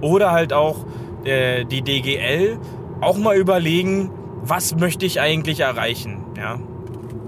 oder 0.00 0.32
halt 0.32 0.52
auch 0.52 0.84
äh, 1.24 1.64
die 1.64 1.82
DGL 1.82 2.58
auch 3.00 3.18
mal 3.18 3.36
überlegen, 3.36 4.10
was 4.42 4.76
möchte 4.76 5.06
ich 5.06 5.20
eigentlich 5.20 5.60
erreichen. 5.60 6.18
Ja. 6.36 6.58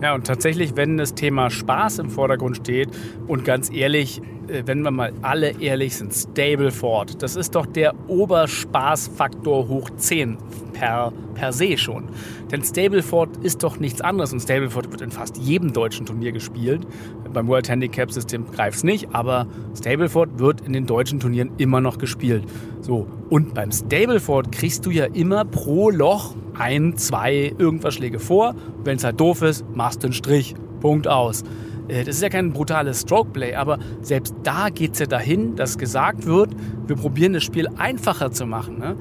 Ja, 0.01 0.15
und 0.15 0.27
tatsächlich, 0.27 0.77
wenn 0.77 0.97
das 0.97 1.15
Thema 1.15 1.51
Spaß 1.51 1.99
im 1.99 2.11
Vordergrund 2.11 2.57
steht 2.57 2.91
und 3.27 3.45
ganz 3.45 3.69
ehrlich, 3.73 4.23
wenn 4.65 4.83
wir 4.83 4.91
mal 4.91 5.13
alle 5.23 5.61
ehrlich 5.61 5.97
sind, 5.97 6.13
Stableford, 6.13 7.23
das 7.23 7.37
ist 7.37 7.55
doch 7.55 7.67
der 7.67 7.95
Oberspaßfaktor 8.09 9.69
hoch 9.69 9.91
10 9.97 10.39
per, 10.73 11.13
per 11.35 11.53
se 11.53 11.77
schon. 11.77 12.05
Denn 12.51 12.63
Stableford 12.63 13.39
ist 13.39 13.63
doch 13.63 13.79
nichts 13.79 14.01
anderes 14.01 14.33
und 14.33 14.41
Stableford 14.41 14.91
wird 14.91 15.03
in 15.03 15.11
fast 15.11 15.37
jedem 15.37 15.73
deutschen 15.73 16.07
Turnier 16.07 16.33
gespielt. 16.33 16.87
Beim 17.33 17.49
World 17.49 17.69
Handicap 17.69 18.11
System 18.11 18.51
greift 18.51 18.79
es 18.79 18.85
nicht, 18.85 19.09
aber 19.13 19.47
Stableford 19.77 20.39
wird 20.39 20.63
in 20.63 20.73
den 20.73 20.87
deutschen 20.87 21.21
Turnieren 21.21 21.51
immer 21.59 21.81
noch 21.81 21.99
gespielt. 21.99 22.45
So, 22.81 23.07
und 23.29 23.55
beim 23.55 23.71
Stableford 23.71 24.53
kriegst 24.53 24.87
du 24.87 24.91
ja 24.91 25.05
immer 25.07 25.45
pro 25.45 25.91
Loch 25.91 26.35
ein, 26.59 26.97
zwei 26.97 27.53
irgendwas 27.59 27.95
Schläge 27.95 28.19
vor. 28.19 28.55
Wenn 28.85 28.97
es 28.97 29.05
halt 29.05 29.21
doof 29.21 29.43
ist, 29.43 29.65
machst 29.75 30.03
du 30.03 30.07
einen 30.07 30.15
Strich. 30.15 30.55
Punkt 30.81 31.09
aus. 31.09 31.45
Äh, 31.89 32.05
das 32.05 32.17
ist 32.17 32.23
ja 32.23 32.29
kein 32.29 32.53
brutales 32.53 33.03
Strokeplay, 33.03 33.55
aber 33.55 33.79
selbst 34.01 34.35
da 34.43 34.69
geht 34.71 34.93
es 34.95 35.01
ja 35.01 35.07
dahin, 35.07 35.57
dass 35.57 35.79
gesagt 35.79 36.27
wird, 36.27 36.51
wir 36.87 36.97
probieren 36.97 37.33
das 37.33 37.45
Spiel 37.45 37.69
einfacher 37.77 38.31
zu 38.31 38.47
machen. 38.47 38.79
Ne? 38.79 38.97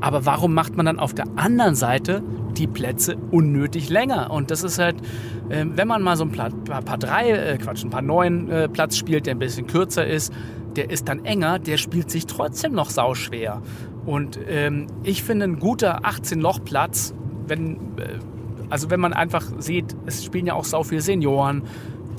Aber 0.00 0.24
warum 0.26 0.54
macht 0.54 0.76
man 0.76 0.86
dann 0.86 0.98
auf 0.98 1.14
der 1.14 1.26
anderen 1.36 1.74
Seite 1.74 2.22
die 2.56 2.66
Plätze 2.66 3.16
unnötig 3.30 3.90
länger? 3.90 4.30
Und 4.30 4.50
das 4.50 4.64
ist 4.64 4.78
halt, 4.78 4.96
ähm, 5.50 5.72
wenn 5.76 5.86
man 5.86 6.02
mal 6.02 6.16
so 6.16 6.24
ein 6.24 6.32
paar, 6.32 6.50
paar 6.50 6.98
drei, 6.98 7.30
äh, 7.30 7.58
Quatsch, 7.58 7.84
ein 7.84 7.90
paar 7.90 8.02
neun 8.02 8.48
äh, 8.50 8.68
Platz 8.68 8.96
spielt, 8.96 9.26
der 9.26 9.34
ein 9.34 9.38
bisschen 9.38 9.66
kürzer 9.66 10.06
ist, 10.06 10.32
der 10.76 10.90
ist 10.90 11.08
dann 11.08 11.24
enger, 11.24 11.58
der 11.58 11.76
spielt 11.76 12.10
sich 12.10 12.26
trotzdem 12.26 12.72
noch 12.72 12.90
sauschwer. 12.90 13.60
Und 14.06 14.38
ähm, 14.48 14.86
ich 15.02 15.22
finde, 15.22 15.44
ein 15.44 15.58
guter 15.58 16.04
18-Loch-Platz, 16.04 17.12
wenn, 17.46 17.78
also 18.70 18.88
wenn 18.88 19.00
man 19.00 19.12
einfach 19.12 19.44
sieht, 19.58 19.96
es 20.06 20.24
spielen 20.24 20.46
ja 20.46 20.54
auch 20.54 20.64
sau 20.64 20.84
viele 20.84 21.02
Senioren, 21.02 21.62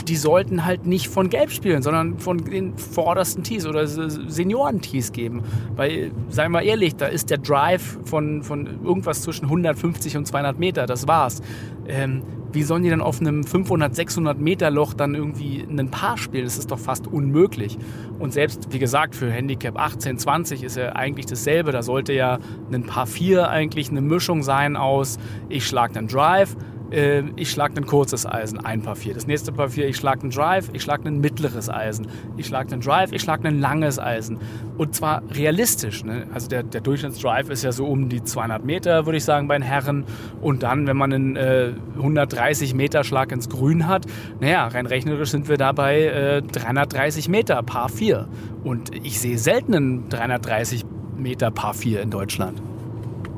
die 0.04 0.16
sollten 0.16 0.66
halt 0.66 0.86
nicht 0.86 1.08
von 1.08 1.30
Gelb 1.30 1.52
spielen, 1.52 1.82
sondern 1.82 2.20
von 2.20 2.38
den 2.44 2.78
vordersten 2.78 3.44
Tees 3.44 3.66
oder 3.66 3.88
Senioren-Tees 3.88 5.12
geben. 5.12 5.44
Weil, 5.76 6.12
seien 6.30 6.52
wir 6.52 6.62
ehrlich, 6.62 6.96
da 6.96 7.08
ist 7.08 7.30
der 7.30 7.38
Drive 7.38 7.98
von, 8.06 8.44
von 8.44 8.84
irgendwas 8.84 9.22
zwischen 9.22 9.46
150 9.46 10.18
und 10.18 10.26
200 10.26 10.60
Meter, 10.60 10.86
das 10.86 11.08
war's. 11.08 11.42
Ähm, 11.88 12.24
wie 12.54 12.64
sollen 12.64 12.84
die 12.84 12.90
dann 12.90 13.02
auf 13.02 13.22
einem 13.22 13.44
500, 13.44 13.96
600 13.96 14.40
Meter 14.40 14.70
Loch 14.72 14.94
dann 14.94 15.16
irgendwie 15.16 15.66
ein 15.70 15.90
Paar 15.90 16.18
spielen? 16.18 16.44
Das 16.44 16.58
ist 16.58 16.72
doch 16.72 16.80
fast 16.80 17.08
unmöglich. 17.08 17.78
Und 18.20 18.34
selbst, 18.34 18.74
wie 18.74 18.80
gesagt, 18.80 19.16
für 19.16 19.32
Handicap 19.32 19.78
18, 19.78 20.18
20 20.18 20.64
ist 20.64 20.76
ja 20.76 20.94
eigentlich 20.94 21.26
dasselbe. 21.26 21.72
Da 21.72 21.82
sollte 21.82 22.14
ja 22.14 22.40
ein 22.72 22.84
Paar 22.84 23.08
4 23.08 23.50
eigentlich 23.50 23.90
eine 23.90 24.02
Mischung 24.02 24.44
sein 24.44 24.76
aus, 24.76 25.18
ich 25.50 25.66
schlage 25.66 25.98
einen 25.98 26.08
Drive, 26.08 26.56
äh, 26.92 27.24
ich 27.36 27.52
schlage 27.52 27.76
ein 27.78 27.86
kurzes 27.86 28.26
Eisen, 28.26 28.60
ein 28.60 28.82
Paar 28.82 28.96
4. 28.96 29.14
Das 29.14 29.28
nächste 29.28 29.52
Paar 29.52 29.70
4, 29.70 29.88
ich 29.88 29.98
schlage 29.98 30.22
einen 30.22 30.32
Drive, 30.32 30.70
ich 30.74 30.82
schlage 30.82 31.08
ein 31.08 31.20
mittleres 31.20 31.70
Eisen. 31.70 32.08
Ich 32.38 32.48
schlage 32.48 32.72
einen 32.72 32.82
Drive, 32.82 33.12
ich 33.12 33.22
schlage 33.22 33.48
ein 33.48 33.60
langes 33.60 34.00
Eisen. 34.00 34.40
Und 34.78 34.96
zwar 34.96 35.24
realistisch. 35.32 36.04
Ne? 36.04 36.28
Also 36.34 36.48
der, 36.48 36.64
der 36.64 36.82
Durchschnittsdrive 36.82 37.50
ist 37.50 37.64
ja 37.64 37.72
so 37.72 37.86
um 37.86 38.10
die 38.10 38.24
200 38.24 38.64
Meter, 38.66 39.06
würde 39.06 39.18
ich 39.18 39.26
sagen, 39.26 39.48
bei 39.48 39.58
den 39.58 39.64
Herren. 39.64 40.06
Und 40.42 40.64
dann, 40.64 40.88
wenn 40.88 40.98
man 40.98 41.14
einen 41.14 41.36
äh, 41.36 41.74
130 41.96 42.74
Meter 42.74 43.04
Schlag 43.04 43.32
ins 43.32 43.50
Grün 43.50 43.88
hat, 43.88 44.06
naja, 44.40 44.68
rein 44.68 44.86
rechnerisch 44.86 45.32
sind 45.32 45.50
wir 45.50 45.58
da 45.58 45.72
bei 45.72 46.02
äh, 46.04 46.42
330 46.42 47.30
Meter, 47.30 47.62
Paar 47.64 47.90
4. 47.90 48.28
Und 48.64 48.94
ich 48.96 49.20
sehe 49.20 49.38
selten 49.38 49.76
einen 49.76 50.10
330 50.10 50.86
Meter 51.18 51.52
Paar 51.52 51.74
4 51.74 52.02
in 52.02 52.10
Deutschland. 52.10 52.62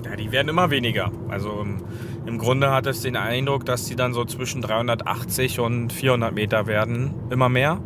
Ja, 0.05 0.15
die 0.15 0.31
werden 0.31 0.49
immer 0.49 0.69
weniger. 0.69 1.11
Also 1.29 1.61
ähm, 1.61 1.77
im 2.25 2.37
Grunde 2.37 2.71
hat 2.71 2.87
es 2.87 3.01
den 3.01 3.15
Eindruck, 3.15 3.65
dass 3.65 3.85
die 3.85 3.95
dann 3.95 4.13
so 4.13 4.25
zwischen 4.25 4.61
380 4.61 5.59
und 5.59 5.91
400 5.91 6.33
Meter 6.33 6.67
werden, 6.67 7.13
immer 7.29 7.49
mehr. 7.49 7.79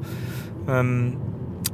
Ähm, 0.67 1.17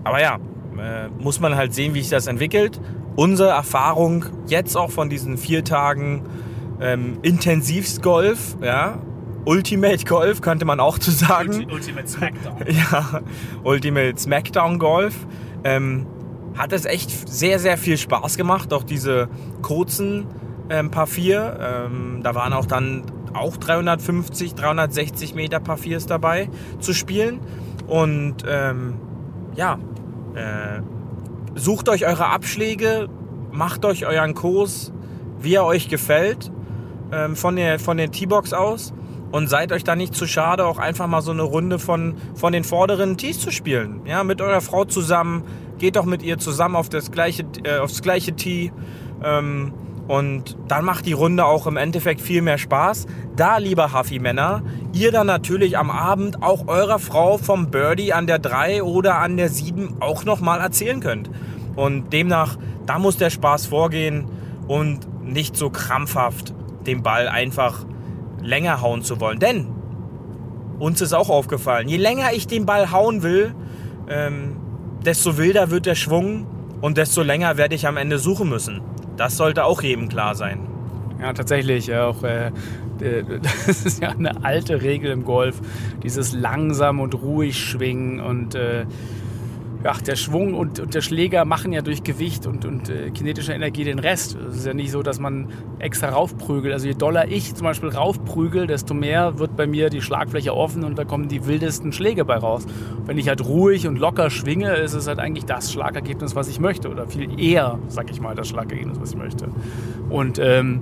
aber 0.03 0.21
ja, 0.21 0.39
äh, 0.77 1.09
muss 1.19 1.39
man 1.39 1.55
halt 1.55 1.73
sehen, 1.73 1.93
wie 1.93 2.01
sich 2.01 2.09
das 2.09 2.27
entwickelt. 2.27 2.79
Unsere 3.15 3.49
Erfahrung 3.49 4.25
jetzt 4.47 4.75
auch 4.75 4.91
von 4.91 5.09
diesen 5.09 5.37
vier 5.37 5.63
Tagen 5.63 6.23
ähm, 6.81 7.19
intensivst 7.21 8.01
Golf, 8.01 8.57
ja, 8.61 8.99
Ultimate 9.45 10.05
Golf 10.05 10.41
könnte 10.41 10.65
man 10.65 10.79
auch 10.79 10.97
zu 10.99 11.11
sagen. 11.11 11.67
Ultimate 11.71 12.07
Smackdown. 12.07 12.57
ja, 12.67 13.21
Ultimate 13.63 14.17
Smackdown 14.17 14.79
Golf. 14.79 15.15
Ähm, 15.63 16.07
hat 16.55 16.71
es 16.71 16.85
echt 16.85 17.27
sehr, 17.27 17.59
sehr 17.59 17.77
viel 17.77 17.97
Spaß 17.97 18.37
gemacht. 18.37 18.73
Auch 18.73 18.83
diese 18.83 19.27
kurzen 19.61 20.27
ähm, 20.73 20.91
Paar 20.91 21.07
4. 21.07 21.59
Ähm, 21.61 22.19
da 22.23 22.35
waren 22.35 22.53
auch 22.53 22.65
dann 22.65 23.03
auch 23.33 23.57
350, 23.57 24.55
360 24.55 25.35
Meter 25.35 25.59
Paar 25.59 25.77
4s 25.77 26.07
dabei 26.07 26.49
zu 26.79 26.93
spielen. 26.93 27.39
Und 27.87 28.43
ähm, 28.47 28.95
ja, 29.55 29.77
äh, 30.35 30.81
sucht 31.55 31.89
euch 31.89 32.05
eure 32.05 32.27
Abschläge, 32.27 33.07
macht 33.51 33.85
euch 33.85 34.05
euren 34.05 34.33
Kurs, 34.33 34.91
wie 35.39 35.55
er 35.55 35.65
euch 35.65 35.89
gefällt, 35.89 36.51
ähm, 37.11 37.35
von 37.35 37.55
der, 37.55 37.79
von 37.79 37.97
der 37.97 38.11
T-Box 38.11 38.53
aus. 38.53 38.93
Und 39.31 39.49
seid 39.49 39.71
euch 39.71 39.83
da 39.83 39.95
nicht 39.95 40.13
zu 40.13 40.27
schade, 40.27 40.63
auch 40.63 40.77
einfach 40.77 41.07
mal 41.07 41.21
so 41.21 41.31
eine 41.31 41.41
Runde 41.41 41.79
von, 41.79 42.15
von 42.35 42.53
den 42.53 42.63
vorderen 42.63 43.17
Tees 43.17 43.39
zu 43.39 43.49
spielen. 43.49 44.01
Ja, 44.05 44.23
mit 44.23 44.41
eurer 44.41 44.61
Frau 44.61 44.85
zusammen. 44.85 45.43
Geht 45.79 45.95
doch 45.95 46.05
mit 46.05 46.21
ihr 46.21 46.37
zusammen 46.37 46.75
auf 46.75 46.87
das 46.87 47.11
gleiche, 47.11 47.43
äh, 47.63 47.79
aufs 47.79 48.03
gleiche 48.03 48.35
Tee. 48.35 48.71
Ähm, 49.23 49.73
und 50.07 50.57
dann 50.67 50.83
macht 50.83 51.05
die 51.05 51.13
Runde 51.13 51.45
auch 51.45 51.65
im 51.65 51.77
Endeffekt 51.77 52.19
viel 52.19 52.41
mehr 52.41 52.57
Spaß. 52.57 53.05
Da, 53.35 53.57
lieber 53.57 53.93
Huffy-Männer, 53.93 54.61
ihr 54.91 55.11
dann 55.11 55.27
natürlich 55.27 55.77
am 55.77 55.89
Abend 55.89 56.43
auch 56.43 56.67
eurer 56.67 56.99
Frau 56.99 57.37
vom 57.37 57.71
Birdie 57.71 58.13
an 58.13 58.27
der 58.27 58.39
3 58.39 58.83
oder 58.83 59.19
an 59.19 59.37
der 59.37 59.49
7 59.49 59.97
auch 60.01 60.25
nochmal 60.25 60.59
erzählen 60.59 60.99
könnt. 60.99 61.29
Und 61.75 62.11
demnach, 62.11 62.57
da 62.85 62.99
muss 62.99 63.17
der 63.17 63.29
Spaß 63.29 63.67
vorgehen 63.67 64.25
und 64.67 65.07
nicht 65.23 65.55
so 65.55 65.69
krampfhaft 65.69 66.53
den 66.85 67.01
Ball 67.01 67.29
einfach 67.29 67.85
länger 68.41 68.81
hauen 68.81 69.03
zu 69.03 69.21
wollen. 69.21 69.39
Denn 69.39 69.67
uns 70.79 70.99
ist 70.99 71.13
auch 71.13 71.29
aufgefallen, 71.29 71.87
je 71.87 71.97
länger 71.97 72.33
ich 72.33 72.45
den 72.45 72.65
Ball 72.65 72.91
hauen 72.91 73.23
will, 73.23 73.55
ähm, 74.09 74.57
desto 75.05 75.37
wilder 75.37 75.71
wird 75.71 75.85
der 75.85 75.95
Schwung 75.95 76.45
und 76.81 76.97
desto 76.97 77.21
länger 77.21 77.55
werde 77.55 77.75
ich 77.75 77.87
am 77.87 77.95
Ende 77.95 78.19
suchen 78.19 78.49
müssen. 78.49 78.81
Das 79.17 79.37
sollte 79.37 79.65
auch 79.65 79.81
jedem 79.81 80.09
klar 80.09 80.35
sein. 80.35 80.67
Ja, 81.21 81.33
tatsächlich. 81.33 81.93
Auch, 81.95 82.23
äh, 82.23 82.51
das 83.65 83.85
ist 83.85 84.01
ja 84.01 84.09
eine 84.09 84.43
alte 84.43 84.81
Regel 84.81 85.11
im 85.11 85.23
Golf. 85.23 85.61
Dieses 86.03 86.33
langsam 86.33 86.99
und 86.99 87.15
ruhig 87.15 87.57
schwingen 87.57 88.19
und 88.19 88.55
äh, 88.55 88.85
ja, 89.83 89.93
der 89.93 90.15
Schwung 90.15 90.53
und, 90.53 90.79
und, 90.79 90.93
der 90.93 91.01
Schläger 91.01 91.43
machen 91.45 91.73
ja 91.73 91.81
durch 91.81 92.03
Gewicht 92.03 92.47
und, 92.47 92.63
und 92.65 92.89
äh, 92.89 93.11
kinetische 93.11 93.53
Energie 93.53 93.83
den 93.83 93.99
Rest. 93.99 94.37
Es 94.49 94.57
ist 94.57 94.65
ja 94.65 94.73
nicht 94.73 94.91
so, 94.91 95.03
dass 95.03 95.19
man 95.19 95.49
extra 95.79 96.09
raufprügelt. 96.09 96.73
Also 96.73 96.87
je 96.87 96.93
doller 96.93 97.27
ich 97.27 97.53
zum 97.53 97.65
Beispiel 97.65 97.89
raufprügel, 97.89 98.65
desto 98.65 98.93
mehr 98.93 99.39
wird 99.39 99.57
bei 99.57 99.67
mir 99.67 99.89
die 99.89 100.01
Schlagfläche 100.01 100.55
offen 100.55 100.83
und 100.85 100.97
da 100.97 101.03
kommen 101.03 101.27
die 101.27 101.45
wildesten 101.45 101.91
Schläge 101.91 102.23
bei 102.23 102.37
raus. 102.37 102.65
Wenn 103.05 103.17
ich 103.17 103.27
halt 103.27 103.43
ruhig 103.43 103.85
und 103.87 103.97
locker 103.97 104.29
schwinge, 104.29 104.73
ist 104.75 104.93
es 104.93 105.07
halt 105.07 105.19
eigentlich 105.19 105.45
das 105.45 105.71
Schlagergebnis, 105.71 106.35
was 106.35 106.47
ich 106.47 106.59
möchte. 106.61 106.89
Oder 106.89 107.07
viel 107.07 107.39
eher, 107.39 107.79
sag 107.89 108.09
ich 108.09 108.21
mal, 108.21 108.35
das 108.35 108.47
Schlagergebnis, 108.47 108.99
was 109.01 109.11
ich 109.11 109.17
möchte. 109.17 109.49
Und 110.09 110.39
ähm, 110.39 110.81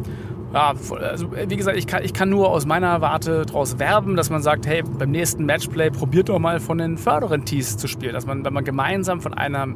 ja, 0.53 0.73
also 1.01 1.31
wie 1.31 1.55
gesagt, 1.55 1.77
ich 1.77 1.87
kann, 1.87 2.03
ich 2.03 2.13
kann 2.13 2.29
nur 2.29 2.49
aus 2.49 2.65
meiner 2.65 3.01
Warte 3.01 3.45
daraus 3.45 3.79
werben, 3.79 4.15
dass 4.15 4.29
man 4.29 4.41
sagt, 4.41 4.67
hey, 4.67 4.83
beim 4.83 5.11
nächsten 5.11 5.45
Matchplay 5.45 5.89
probiert 5.89 6.29
doch 6.29 6.39
mal 6.39 6.59
von 6.59 6.77
den 6.77 6.97
vorderen 6.97 7.45
Tees 7.45 7.77
zu 7.77 7.87
spielen. 7.87 8.13
Dass 8.13 8.25
man, 8.25 8.43
wenn 8.43 8.53
man 8.53 8.65
gemeinsam 8.65 9.21
von 9.21 9.33
einer 9.33 9.67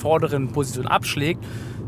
vorderen 0.00 0.48
Position 0.48 0.86
abschlägt, 0.86 1.44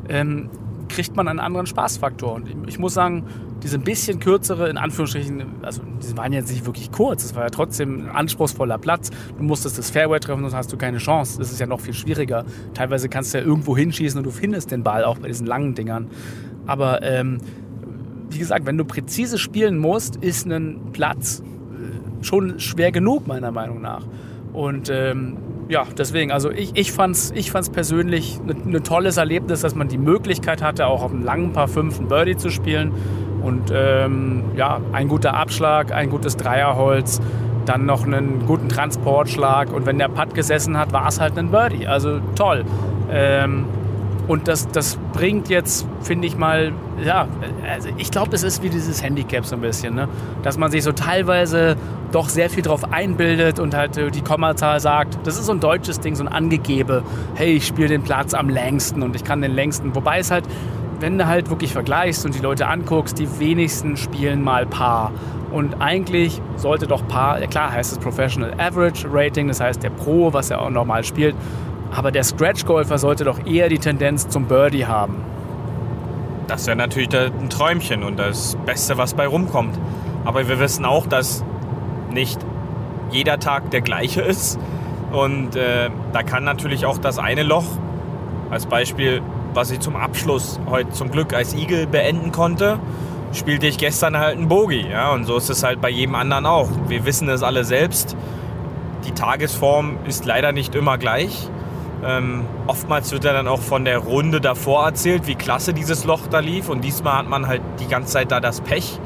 ähm, 0.09 0.51
kriegt 0.89 1.17
man 1.17 1.29
einen 1.29 1.39
anderen 1.39 1.67
Spaßfaktor. 1.67 2.33
Und 2.33 2.69
ich 2.69 2.79
muss 2.79 2.95
sagen, 2.95 3.25
diese 3.63 3.77
ein 3.77 3.83
bisschen 3.83 4.21
kürzere, 4.21 4.69
in 4.69 4.79
Anführungsstrichen, 4.79 5.43
also 5.63 5.83
die 5.83 6.17
waren 6.17 6.33
jetzt 6.33 6.51
nicht 6.51 6.65
wirklich 6.65 6.91
kurz, 6.91 7.25
es 7.25 7.35
war 7.35 7.43
ja 7.43 7.51
trotzdem 7.51 8.07
ein 8.07 8.09
anspruchsvoller 8.09 8.79
Platz. 8.79 9.11
Du 9.37 9.43
musstest 9.43 9.79
das 9.79 9.91
Fairway 9.91 10.21
treffen, 10.21 10.43
sonst 10.43 10.55
hast 10.55 10.73
du 10.73 10.77
keine 10.77 10.99
Chance. 10.99 11.39
Das 11.39 11.53
ist 11.53 11.61
ja 11.61 11.67
noch 11.67 11.81
viel 11.81 11.95
schwieriger. 11.95 12.45
Teilweise 12.75 13.09
kannst 13.09 13.35
du 13.35 13.39
ja 13.39 13.45
irgendwo 13.45 13.77
hinschießen 13.77 14.19
und 14.19 14.25
du 14.25 14.31
findest 14.31 14.71
den 14.71 14.83
Ball 14.83 15.05
auch 15.05 15.19
bei 15.19 15.29
diesen 15.29 15.47
langen 15.47 15.75
Dingern. 15.75 16.09
Aber 16.67 17.03
ähm, 17.03 17.39
wie 18.31 18.39
gesagt, 18.39 18.67
wenn 18.67 18.79
du 18.79 18.85
präzise 18.85 19.39
spielen 19.39 19.79
musst, 19.79 20.17
ist 20.17 20.47
ein 20.47 20.91
Platz 20.93 21.43
äh, 21.43 22.25
schon 22.25 22.61
schwer 22.61 22.93
genug, 22.93 23.27
meiner 23.27 23.51
Meinung 23.51 23.81
nach. 23.81 24.05
Und 24.53 24.91
ähm, 24.91 25.37
ja, 25.69 25.85
deswegen, 25.97 26.33
also 26.33 26.51
ich, 26.51 26.73
ich 26.75 26.93
fand 26.93 27.15
es 27.15 27.31
ich 27.33 27.51
fand's 27.51 27.71
persönlich 27.71 28.41
ein 28.41 28.71
ne 28.71 28.83
tolles 28.83 29.19
Erlebnis, 29.19 29.61
dass 29.61 29.75
man 29.75 29.89
die 29.89 29.99
Möglichkeit 29.99 30.63
hatte, 30.63 30.87
auch 30.87 31.03
auf 31.03 31.13
einem 31.13 31.25
langen 31.25 31.53
Paar 31.53 31.69
5 31.69 32.01
ein 32.01 32.09
Birdie 32.09 32.37
zu 32.37 32.51
spielen. 32.51 32.93
Und 33.43 33.71
ähm, 33.73 34.45
ja, 34.57 34.81
ein 34.93 35.09
guter 35.09 35.35
Abschlag, 35.35 35.93
ein 35.93 36.11
gutes 36.11 36.37
Dreierholz, 36.37 37.21
dann 37.67 37.87
noch 37.87 38.05
einen 38.05 38.47
guten 38.47 38.69
Transportschlag. 38.69 39.73
Und 39.73 39.87
wenn 39.87 39.99
der 39.99 40.09
Putt 40.09 40.35
gesessen 40.35 40.77
hat, 40.77 40.93
war 40.93 41.09
es 41.09 41.21
halt 41.21 41.39
ein 41.39 41.51
Birdie. 41.51 41.87
Also 41.87 42.21
toll. 42.35 42.65
Ähm, 43.11 43.67
und 44.29 44.47
das, 44.47 44.69
das 44.69 44.99
bringt 45.15 45.49
jetzt, 45.49 45.87
finde 46.03 46.27
ich 46.27 46.37
mal, 46.37 46.73
ja, 47.03 47.27
also 47.69 47.89
ich 47.97 48.11
glaube, 48.11 48.37
es 48.37 48.43
ist 48.43 48.63
wie 48.63 48.69
dieses 48.69 49.03
Handicap 49.03 49.47
so 49.47 49.57
ein 49.57 49.63
bisschen, 49.63 49.95
ne? 49.95 50.07
dass 50.43 50.59
man 50.59 50.71
sich 50.71 50.85
so 50.85 50.93
teilweise 50.93 51.77
doch 52.13 52.29
sehr 52.29 52.51
viel 52.51 52.63
drauf 52.63 52.93
einbildet 52.93 53.59
und 53.59 53.75
halt 53.75 53.97
äh, 53.97 54.11
die 54.11 54.21
Kommazahl 54.21 54.81
sagt, 54.81 55.27
das 55.27 55.39
ist 55.39 55.47
so 55.47 55.53
ein 55.53 55.61
deutsches 55.61 56.01
Ding, 56.01 56.15
so 56.15 56.25
ein 56.25 56.29
Angegebe, 56.29 57.03
hey, 57.35 57.55
ich 57.55 57.67
spiele 57.67 57.89
den 57.89 58.03
Platz 58.03 58.35
am 58.35 58.51
längsten 58.51 59.03
und 59.03 59.17
ich 59.17 59.25
kann 59.25 59.41
den 59.41 59.55
längsten. 59.55 59.95
Wobei 59.95 60.19
es 60.19 60.31
halt, 60.31 60.45
wenn 61.01 61.17
du 61.17 61.27
halt 61.27 61.49
wirklich 61.49 61.73
vergleichst 61.73 62.27
und 62.27 62.35
die 62.35 62.41
Leute 62.41 62.67
anguckst, 62.67 63.19
die 63.19 63.41
wenigsten 63.41 63.97
spielen 63.97 64.43
mal 64.43 64.67
Paar. 64.67 65.13
Und 65.51 65.81
eigentlich 65.81 66.43
sollte 66.57 66.87
doch 66.87 67.07
Paar, 67.09 67.41
klar 67.41 67.73
heißt 67.73 67.93
es 67.93 67.99
Professional 67.99 68.53
Average 68.59 69.09
Rating, 69.11 69.49
das 69.49 69.61
heißt 69.61 69.83
der 69.83 69.91
Pro, 69.91 70.33
was 70.35 70.51
er 70.51 70.61
auch 70.61 70.69
normal 70.69 71.05
spielt, 71.05 71.35
aber 71.95 72.12
der 72.12 72.25
Scratch-Golfer 72.25 72.99
sollte 72.99 73.25
doch 73.25 73.45
eher 73.47 73.68
die 73.68 73.78
Tendenz 73.78 74.28
zum 74.28 74.47
Birdie 74.47 74.87
haben. 74.87 75.23
Das 76.47 76.66
wäre 76.66 76.76
natürlich 76.76 77.14
ein 77.14 77.50
Träumchen 77.50 78.02
und 78.02 78.18
das 78.18 78.57
Beste, 78.64 78.97
was 78.97 79.14
bei 79.14 79.26
rumkommt. 79.26 79.78
Aber 80.25 80.49
wir 80.49 80.59
wissen 80.59 80.85
auch, 80.85 81.07
dass 81.07 81.45
nicht 82.11 82.40
jeder 83.11 83.38
Tag 83.38 83.71
der 83.71 83.80
gleiche 83.80 84.23
ist. 84.23 84.59
Und 85.12 85.57
äh, 85.57 85.90
da 86.12 86.23
kann 86.23 86.45
natürlich 86.45 86.87
auch 86.87 86.99
das 86.99 87.18
eine 87.18 87.42
Loch, 87.42 87.64
als 88.50 88.66
Beispiel, 88.66 89.23
was 89.52 89.71
ich 89.71 89.80
zum 89.80 89.97
Abschluss 89.97 90.59
heute 90.68 90.90
zum 90.90 91.11
Glück 91.11 91.35
als 91.35 91.54
Igel 91.54 91.87
beenden 91.87 92.33
konnte, 92.33 92.78
spielte 93.33 93.66
ich 93.66 93.78
gestern 93.78 94.16
halt 94.16 94.37
einen 94.37 94.49
Bogie. 94.49 94.87
Ja? 94.90 95.12
Und 95.12 95.25
so 95.25 95.37
ist 95.37 95.50
es 95.50 95.62
halt 95.62 95.80
bei 95.80 95.90
jedem 95.90 96.14
anderen 96.14 96.47
auch. 96.47 96.68
Wir 96.88 97.04
wissen 97.04 97.28
es 97.28 97.42
alle 97.42 97.64
selbst. 97.64 98.16
Die 99.07 99.12
Tagesform 99.12 99.99
ist 100.07 100.25
leider 100.25 100.52
nicht 100.52 100.75
immer 100.75 100.99
gleich. 100.99 101.49
Ähm, 102.05 102.45
oftmals 102.67 103.11
wird 103.12 103.25
ja 103.25 103.33
dann 103.33 103.49
auch 103.49 103.61
von 103.61 103.85
der 103.85 103.99
Runde 103.99 104.40
davor 104.40 104.85
erzählt, 104.85 105.26
wie 105.26 105.35
klasse 105.35 105.75
dieses 105.75 106.05
Loch 106.05 106.26
da 106.31 106.38
lief. 106.38 106.69
Und 106.69 106.83
diesmal 106.83 107.19
hat 107.19 107.28
man 107.28 107.49
halt 107.49 107.62
die 107.81 107.88
ganze 107.88 108.12
Zeit 108.12 108.31
da 108.31 108.40
das 108.40 108.61
Pech. 108.61 108.99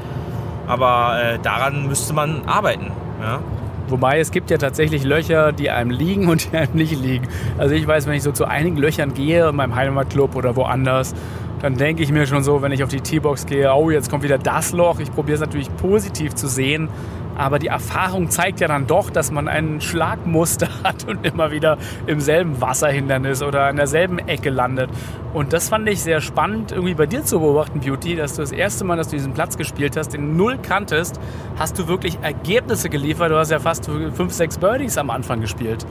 Aber 0.67 1.21
äh, 1.21 1.39
daran 1.39 1.87
müsste 1.87 2.13
man 2.13 2.45
arbeiten. 2.45 2.91
Ja? 3.21 3.39
Wobei 3.87 4.19
es 4.19 4.31
gibt 4.31 4.49
ja 4.49 4.57
tatsächlich 4.57 5.03
Löcher, 5.03 5.51
die 5.51 5.69
einem 5.69 5.91
liegen 5.91 6.29
und 6.29 6.51
die 6.51 6.57
einem 6.57 6.73
nicht 6.73 6.99
liegen. 6.99 7.27
Also 7.57 7.75
ich 7.75 7.85
weiß, 7.85 8.07
wenn 8.07 8.13
ich 8.13 8.23
so 8.23 8.31
zu 8.31 8.45
einigen 8.45 8.77
Löchern 8.77 9.13
gehe, 9.13 9.49
in 9.49 9.55
meinem 9.55 9.75
Heimatclub 9.75 10.35
oder 10.35 10.55
woanders, 10.55 11.13
dann 11.61 11.77
denke 11.77 12.03
ich 12.03 12.11
mir 12.11 12.25
schon 12.27 12.43
so, 12.43 12.61
wenn 12.61 12.71
ich 12.71 12.83
auf 12.83 12.89
die 12.89 13.01
T-Box 13.01 13.45
gehe, 13.45 13.73
oh, 13.73 13.89
jetzt 13.89 14.09
kommt 14.09 14.23
wieder 14.23 14.37
das 14.37 14.73
Loch. 14.73 14.99
Ich 14.99 15.11
probiere 15.11 15.35
es 15.35 15.41
natürlich 15.41 15.73
positiv 15.77 16.35
zu 16.35 16.47
sehen, 16.47 16.89
aber 17.35 17.59
die 17.59 17.67
Erfahrung 17.67 18.29
zeigt 18.29 18.59
ja 18.59 18.67
dann 18.67 18.87
doch, 18.87 19.09
dass 19.09 19.31
man 19.31 19.47
ein 19.47 19.81
Schlagmuster 19.81 20.67
hat 20.83 21.07
und 21.07 21.25
immer 21.25 21.51
wieder 21.51 21.77
im 22.07 22.19
selben 22.19 22.61
Wasserhindernis 22.61 23.41
oder 23.41 23.69
in 23.69 23.75
derselben 23.75 24.19
Ecke 24.19 24.49
landet. 24.49 24.89
Und 25.33 25.51
das 25.51 25.69
fand 25.69 25.87
ich 25.89 26.01
sehr 26.01 26.21
spannend, 26.21 26.71
irgendwie 26.71 26.93
bei 26.93 27.05
dir 27.05 27.23
zu 27.23 27.39
beobachten, 27.39 27.79
Beauty, 27.79 28.15
dass 28.15 28.35
du 28.35 28.41
das 28.41 28.51
erste 28.51 28.83
Mal, 28.83 28.97
dass 28.97 29.07
du 29.07 29.15
diesen 29.15 29.33
Platz 29.33 29.57
gespielt 29.57 29.97
hast, 29.97 30.09
den 30.09 30.37
Null 30.37 30.59
kanntest, 30.59 31.19
hast 31.57 31.79
du 31.79 31.87
wirklich 31.87 32.19
Ergebnisse 32.21 32.89
geliefert. 32.89 33.31
Du 33.31 33.37
hast 33.37 33.49
ja 33.49 33.59
fast 33.59 33.85
fünf, 33.85 34.31
sechs 34.31 34.57
Birdies 34.57 34.97
am 34.97 35.09
Anfang 35.09 35.41
gespielt. 35.41 35.85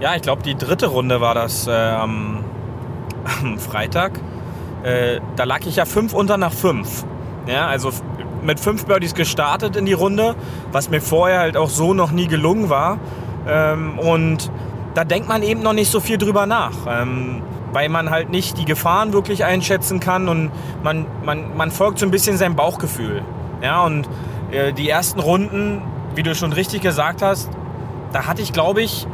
Ja, 0.00 0.14
ich 0.14 0.22
glaube, 0.22 0.42
die 0.42 0.54
dritte 0.54 0.86
Runde 0.86 1.20
war 1.20 1.34
das 1.34 1.66
äh, 1.66 1.72
am, 1.72 2.44
am, 3.42 3.58
Freitag. 3.58 4.18
Äh, 4.82 5.20
da 5.36 5.44
lag 5.44 5.60
ich 5.66 5.76
ja 5.76 5.84
fünf 5.84 6.14
unter 6.14 6.38
nach 6.38 6.52
fünf. 6.52 7.04
Ja, 7.46 7.66
also 7.66 7.90
mit 8.42 8.60
fünf 8.60 8.86
Birdies 8.86 9.14
gestartet 9.14 9.76
in 9.76 9.86
die 9.86 9.92
Runde, 9.92 10.34
was 10.72 10.90
mir 10.90 11.00
vorher 11.00 11.40
halt 11.40 11.56
auch 11.56 11.70
so 11.70 11.94
noch 11.94 12.10
nie 12.10 12.26
gelungen 12.26 12.68
war. 12.68 12.98
Ähm, 13.48 13.98
und 13.98 14.50
da 14.94 15.04
denkt 15.04 15.28
man 15.28 15.42
eben 15.42 15.62
noch 15.62 15.72
nicht 15.72 15.90
so 15.90 16.00
viel 16.00 16.18
drüber 16.18 16.46
nach, 16.46 16.72
ähm, 16.88 17.42
weil 17.72 17.88
man 17.88 18.10
halt 18.10 18.30
nicht 18.30 18.58
die 18.58 18.64
Gefahren 18.64 19.12
wirklich 19.12 19.44
einschätzen 19.44 20.00
kann 20.00 20.28
und 20.28 20.50
man, 20.82 21.06
man, 21.24 21.56
man 21.56 21.70
folgt 21.70 21.98
so 21.98 22.06
ein 22.06 22.10
bisschen 22.10 22.36
seinem 22.36 22.56
Bauchgefühl. 22.56 23.22
Ja, 23.62 23.84
und 23.84 24.08
äh, 24.50 24.72
die 24.72 24.88
ersten 24.88 25.20
Runden, 25.20 25.82
wie 26.14 26.22
du 26.22 26.34
schon 26.34 26.52
richtig 26.52 26.82
gesagt 26.82 27.22
hast, 27.22 27.48
da 28.12 28.26
hatte 28.26 28.42
ich, 28.42 28.52
glaube 28.52 28.82
ich, 28.82 29.06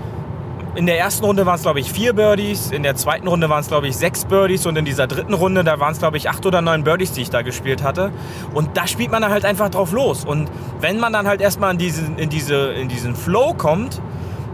in 0.76 0.86
der 0.86 0.98
ersten 0.98 1.24
Runde 1.24 1.46
waren 1.46 1.56
es, 1.56 1.62
glaube 1.62 1.80
ich, 1.80 1.90
vier 1.90 2.12
Birdies, 2.12 2.70
in 2.70 2.82
der 2.82 2.94
zweiten 2.96 3.26
Runde 3.26 3.48
waren 3.48 3.60
es, 3.60 3.68
glaube 3.68 3.88
ich, 3.88 3.96
sechs 3.96 4.26
Birdies 4.26 4.66
und 4.66 4.76
in 4.76 4.84
dieser 4.84 5.06
dritten 5.06 5.32
Runde, 5.32 5.64
da 5.64 5.80
waren 5.80 5.92
es, 5.92 5.98
glaube 5.98 6.18
ich, 6.18 6.28
acht 6.28 6.44
oder 6.44 6.60
neun 6.60 6.84
Birdies, 6.84 7.12
die 7.12 7.22
ich 7.22 7.30
da 7.30 7.42
gespielt 7.42 7.82
hatte. 7.82 8.12
Und 8.52 8.76
da 8.76 8.86
spielt 8.86 9.10
man 9.10 9.22
dann 9.22 9.30
halt 9.30 9.44
einfach 9.44 9.70
drauf 9.70 9.92
los. 9.92 10.24
Und 10.24 10.50
wenn 10.80 11.00
man 11.00 11.12
dann 11.12 11.26
halt 11.26 11.40
erstmal 11.40 11.72
in 11.72 11.78
diesen, 11.78 12.18
in 12.18 12.28
diese, 12.28 12.72
in 12.72 12.88
diesen 12.88 13.16
Flow 13.16 13.54
kommt, 13.54 14.00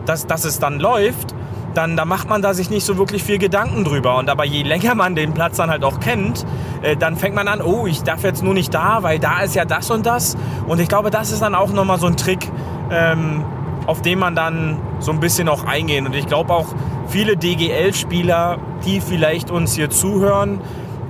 dass, 0.07 0.27
dass 0.27 0.45
es 0.45 0.59
dann 0.61 0.79
läuft, 0.79 1.35
dann 1.75 1.97
da 1.97 2.05
macht 2.05 2.29
man 2.29 2.43
da 2.43 2.55
sich 2.55 2.71
nicht 2.71 2.85
so 2.85 2.99
wirklich 2.99 3.25
viel 3.25 3.39
Gedanken 3.39 3.85
drüber. 3.85 4.17
Und 4.17 4.31
aber 4.31 4.45
je 4.45 4.63
länger 4.63 4.95
man 4.95 5.15
den 5.15 5.35
Platz 5.35 5.57
dann 5.57 5.71
halt 5.71 5.85
auch 5.85 6.01
kennt, 6.01 6.45
äh, 6.83 6.97
dann 6.97 7.17
fängt 7.17 7.35
man 7.35 7.49
an, 7.49 7.61
oh, 7.61 7.87
ich 7.87 8.03
darf 8.03 8.23
jetzt 8.23 8.43
nur 8.43 8.55
nicht 8.55 8.73
da, 8.73 9.03
weil 9.03 9.19
da 9.19 9.41
ist 9.41 9.55
ja 9.55 9.65
das 9.65 9.91
und 9.91 10.07
das. 10.07 10.37
Und 10.67 10.81
ich 10.81 10.89
glaube, 10.89 11.11
das 11.11 11.33
ist 11.33 11.43
dann 11.43 11.55
auch 11.55 11.73
nochmal 11.73 11.99
so 11.99 12.07
ein 12.07 12.17
Trick, 12.17 12.51
ähm, 12.91 13.45
auf 13.87 14.03
den 14.03 14.19
man 14.19 14.35
dann 14.35 14.79
so 15.01 15.13
ein 15.13 15.21
bisschen 15.21 15.49
auch 15.49 15.65
eingehen. 15.65 16.07
Und 16.07 16.15
ich 16.15 16.27
glaube 16.27 16.53
auch 16.53 16.67
viele 17.09 17.37
DGL-Spieler, 17.37 18.59
die 18.85 19.01
vielleicht 19.01 19.51
uns 19.51 19.75
hier 19.75 19.91
zuhören, 19.91 20.61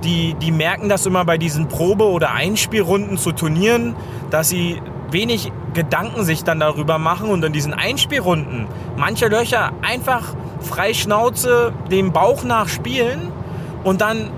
die, 0.03 0.33
die 0.35 0.51
merken 0.51 0.89
das 0.89 1.05
immer 1.05 1.23
bei 1.25 1.37
diesen 1.37 1.67
Probe- 1.67 2.09
oder 2.09 2.33
Einspielrunden 2.33 3.17
zu 3.17 3.31
Turnieren, 3.31 3.95
dass 4.29 4.49
sie 4.49 4.81
wenig 5.11 5.51
Gedanken 5.73 6.23
sich 6.23 6.43
dann 6.43 6.59
darüber 6.59 6.97
machen 6.97 7.29
und 7.29 7.43
in 7.43 7.53
diesen 7.53 7.73
Einspielrunden 7.73 8.67
manche 8.97 9.27
Löcher 9.27 9.71
einfach 9.81 10.35
frei 10.59 10.93
Schnauze 10.93 11.73
dem 11.89 12.11
Bauch 12.11 12.43
nach 12.43 12.67
spielen 12.67 13.31
und 13.83 14.01
dann 14.01 14.29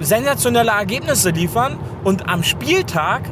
sensationelle 0.00 0.70
Ergebnisse 0.70 1.30
liefern 1.30 1.78
und 2.04 2.28
am 2.28 2.42
Spieltag 2.42 3.22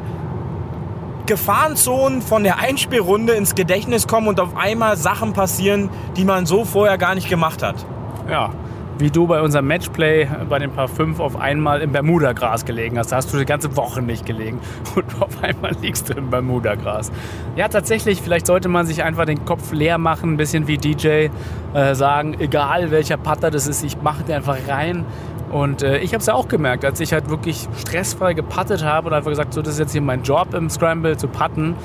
Gefahrenzonen 1.26 2.20
von 2.20 2.44
der 2.44 2.58
Einspielrunde 2.58 3.32
ins 3.32 3.54
Gedächtnis 3.54 4.06
kommen 4.06 4.28
und 4.28 4.40
auf 4.40 4.56
einmal 4.56 4.96
Sachen 4.96 5.32
passieren, 5.32 5.88
die 6.16 6.24
man 6.24 6.44
so 6.44 6.64
vorher 6.64 6.98
gar 6.98 7.14
nicht 7.14 7.28
gemacht 7.28 7.62
hat. 7.62 7.86
Ja, 8.28 8.50
wie 8.98 9.10
du 9.10 9.26
bei 9.26 9.40
unserem 9.40 9.66
Matchplay 9.66 10.28
bei 10.48 10.58
den 10.58 10.70
Paar 10.70 10.88
5 10.88 11.18
auf 11.20 11.36
einmal 11.36 11.80
im 11.80 11.92
Bermuda-Gras 11.92 12.64
gelegen 12.64 12.98
hast. 12.98 13.10
Da 13.10 13.16
hast 13.16 13.32
du 13.32 13.38
die 13.38 13.44
ganze 13.44 13.76
Woche 13.76 14.02
nicht 14.02 14.26
gelegen 14.26 14.60
und 14.94 15.04
auf 15.20 15.42
einmal 15.42 15.72
liegst 15.80 16.10
du 16.10 16.14
im 16.14 16.30
Bermuda-Gras. 16.30 17.10
Ja, 17.56 17.68
tatsächlich, 17.68 18.22
vielleicht 18.22 18.46
sollte 18.46 18.68
man 18.68 18.86
sich 18.86 19.02
einfach 19.02 19.24
den 19.24 19.44
Kopf 19.44 19.72
leer 19.72 19.98
machen, 19.98 20.34
ein 20.34 20.36
bisschen 20.36 20.68
wie 20.68 20.78
DJ, 20.78 21.28
äh, 21.74 21.94
sagen, 21.94 22.36
egal 22.38 22.90
welcher 22.90 23.16
Putter 23.16 23.50
das 23.50 23.66
ist, 23.66 23.82
ich 23.82 24.00
mache 24.00 24.24
den 24.24 24.36
einfach 24.36 24.58
rein. 24.68 25.04
Und 25.50 25.82
äh, 25.82 25.98
ich 25.98 26.12
habe 26.12 26.20
es 26.20 26.26
ja 26.26 26.34
auch 26.34 26.48
gemerkt, 26.48 26.84
als 26.84 27.00
ich 27.00 27.12
halt 27.12 27.28
wirklich 27.28 27.68
stressfrei 27.78 28.34
gepattet 28.34 28.84
habe 28.84 29.08
und 29.08 29.14
einfach 29.14 29.30
gesagt, 29.30 29.54
so 29.54 29.62
das 29.62 29.74
ist 29.74 29.78
jetzt 29.78 29.92
hier 29.92 30.02
mein 30.02 30.22
Job 30.22 30.54
im 30.54 30.68
Scramble 30.68 31.16
zu 31.16 31.28
putten. 31.28 31.76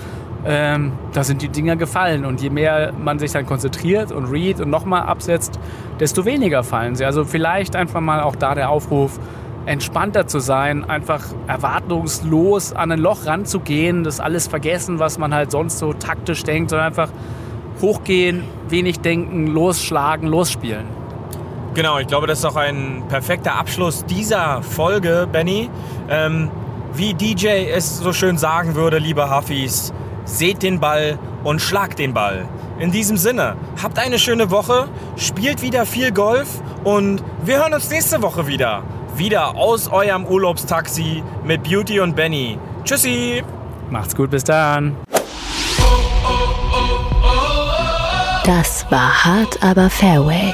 ähm, 0.46 0.94
da 1.14 1.24
sind 1.24 1.42
die 1.42 1.50
Dinger 1.50 1.76
gefallen. 1.76 2.26
Und 2.26 2.42
je 2.42 2.50
mehr 2.50 2.94
man 2.98 3.20
sich 3.20 3.32
dann 3.32 3.46
konzentriert 3.46 4.12
und 4.12 4.26
read 4.26 4.62
und 4.62 4.70
nochmal 4.70 5.04
absetzt, 5.04 5.60
desto 6.00 6.26
weniger 6.26 6.64
fallen 6.64 6.96
sie. 6.96 7.06
Also 7.06 7.26
vielleicht 7.26 7.76
einfach 7.76 8.02
mal 8.02 8.22
auch 8.22 8.36
da 8.36 8.56
der 8.56 8.70
Aufruf, 8.70 9.20
entspannter 9.66 10.26
zu 10.26 10.40
sein, 10.40 10.90
einfach 10.90 11.26
erwartungslos 11.48 12.74
an 12.74 12.92
ein 12.92 13.00
Loch 13.00 13.26
ranzugehen, 13.26 14.04
das 14.04 14.20
alles 14.20 14.48
vergessen, 14.48 15.00
was 15.00 15.20
man 15.20 15.34
halt 15.34 15.52
sonst 15.52 15.78
so 15.78 15.94
taktisch 15.94 16.44
denkt, 16.44 16.72
sondern 16.72 16.88
einfach 16.88 17.10
hochgehen, 17.82 18.44
wenig 18.68 19.02
denken, 19.02 19.48
losschlagen, 19.48 20.28
losspielen. 20.28 20.99
Genau, 21.74 22.00
ich 22.00 22.08
glaube, 22.08 22.28
das 22.28 22.40
ist 22.40 22.46
auch 22.46 22.56
ein 22.56 23.04
perfekter 23.10 23.56
Abschluss 23.56 24.06
dieser 24.06 24.64
Folge, 24.64 25.28
Benny. 25.32 25.70
Ähm, 26.10 26.50
wie 26.94 27.14
DJ 27.14 27.70
es 27.72 28.00
so 28.00 28.12
schön 28.12 28.38
sagen 28.38 28.76
würde, 28.76 28.98
liebe 28.98 29.30
Hafis, 29.30 29.94
seht 30.26 30.64
den 30.64 30.80
Ball 30.80 31.20
und 31.44 31.62
schlagt 31.62 32.00
den 32.00 32.14
Ball. 32.14 32.48
In 32.80 32.92
diesem 32.92 33.18
Sinne, 33.18 33.56
habt 33.82 34.00
eine 34.00 34.18
schöne 34.18 34.52
Woche, 34.52 34.88
spielt 35.16 35.62
wieder 35.62 35.86
viel 35.86 36.12
Golf 36.12 36.48
und 36.84 37.24
wir 37.44 37.58
hören 37.58 37.74
uns 37.74 37.90
nächste 37.90 38.22
Woche 38.22 38.48
wieder. 38.48 38.84
Wieder 39.16 39.56
aus 39.56 39.90
eurem 39.90 40.26
Urlaubstaxi 40.26 41.24
mit 41.44 41.64
Beauty 41.64 42.00
und 42.00 42.16
Benny. 42.16 42.58
Tschüssi! 42.84 43.44
Macht's 43.90 44.16
gut, 44.16 44.32
bis 44.32 44.44
dann. 44.44 44.96
Das 48.46 48.90
war 48.90 49.26
hart, 49.26 49.62
aber 49.62 49.90
Fairway. 49.90 50.54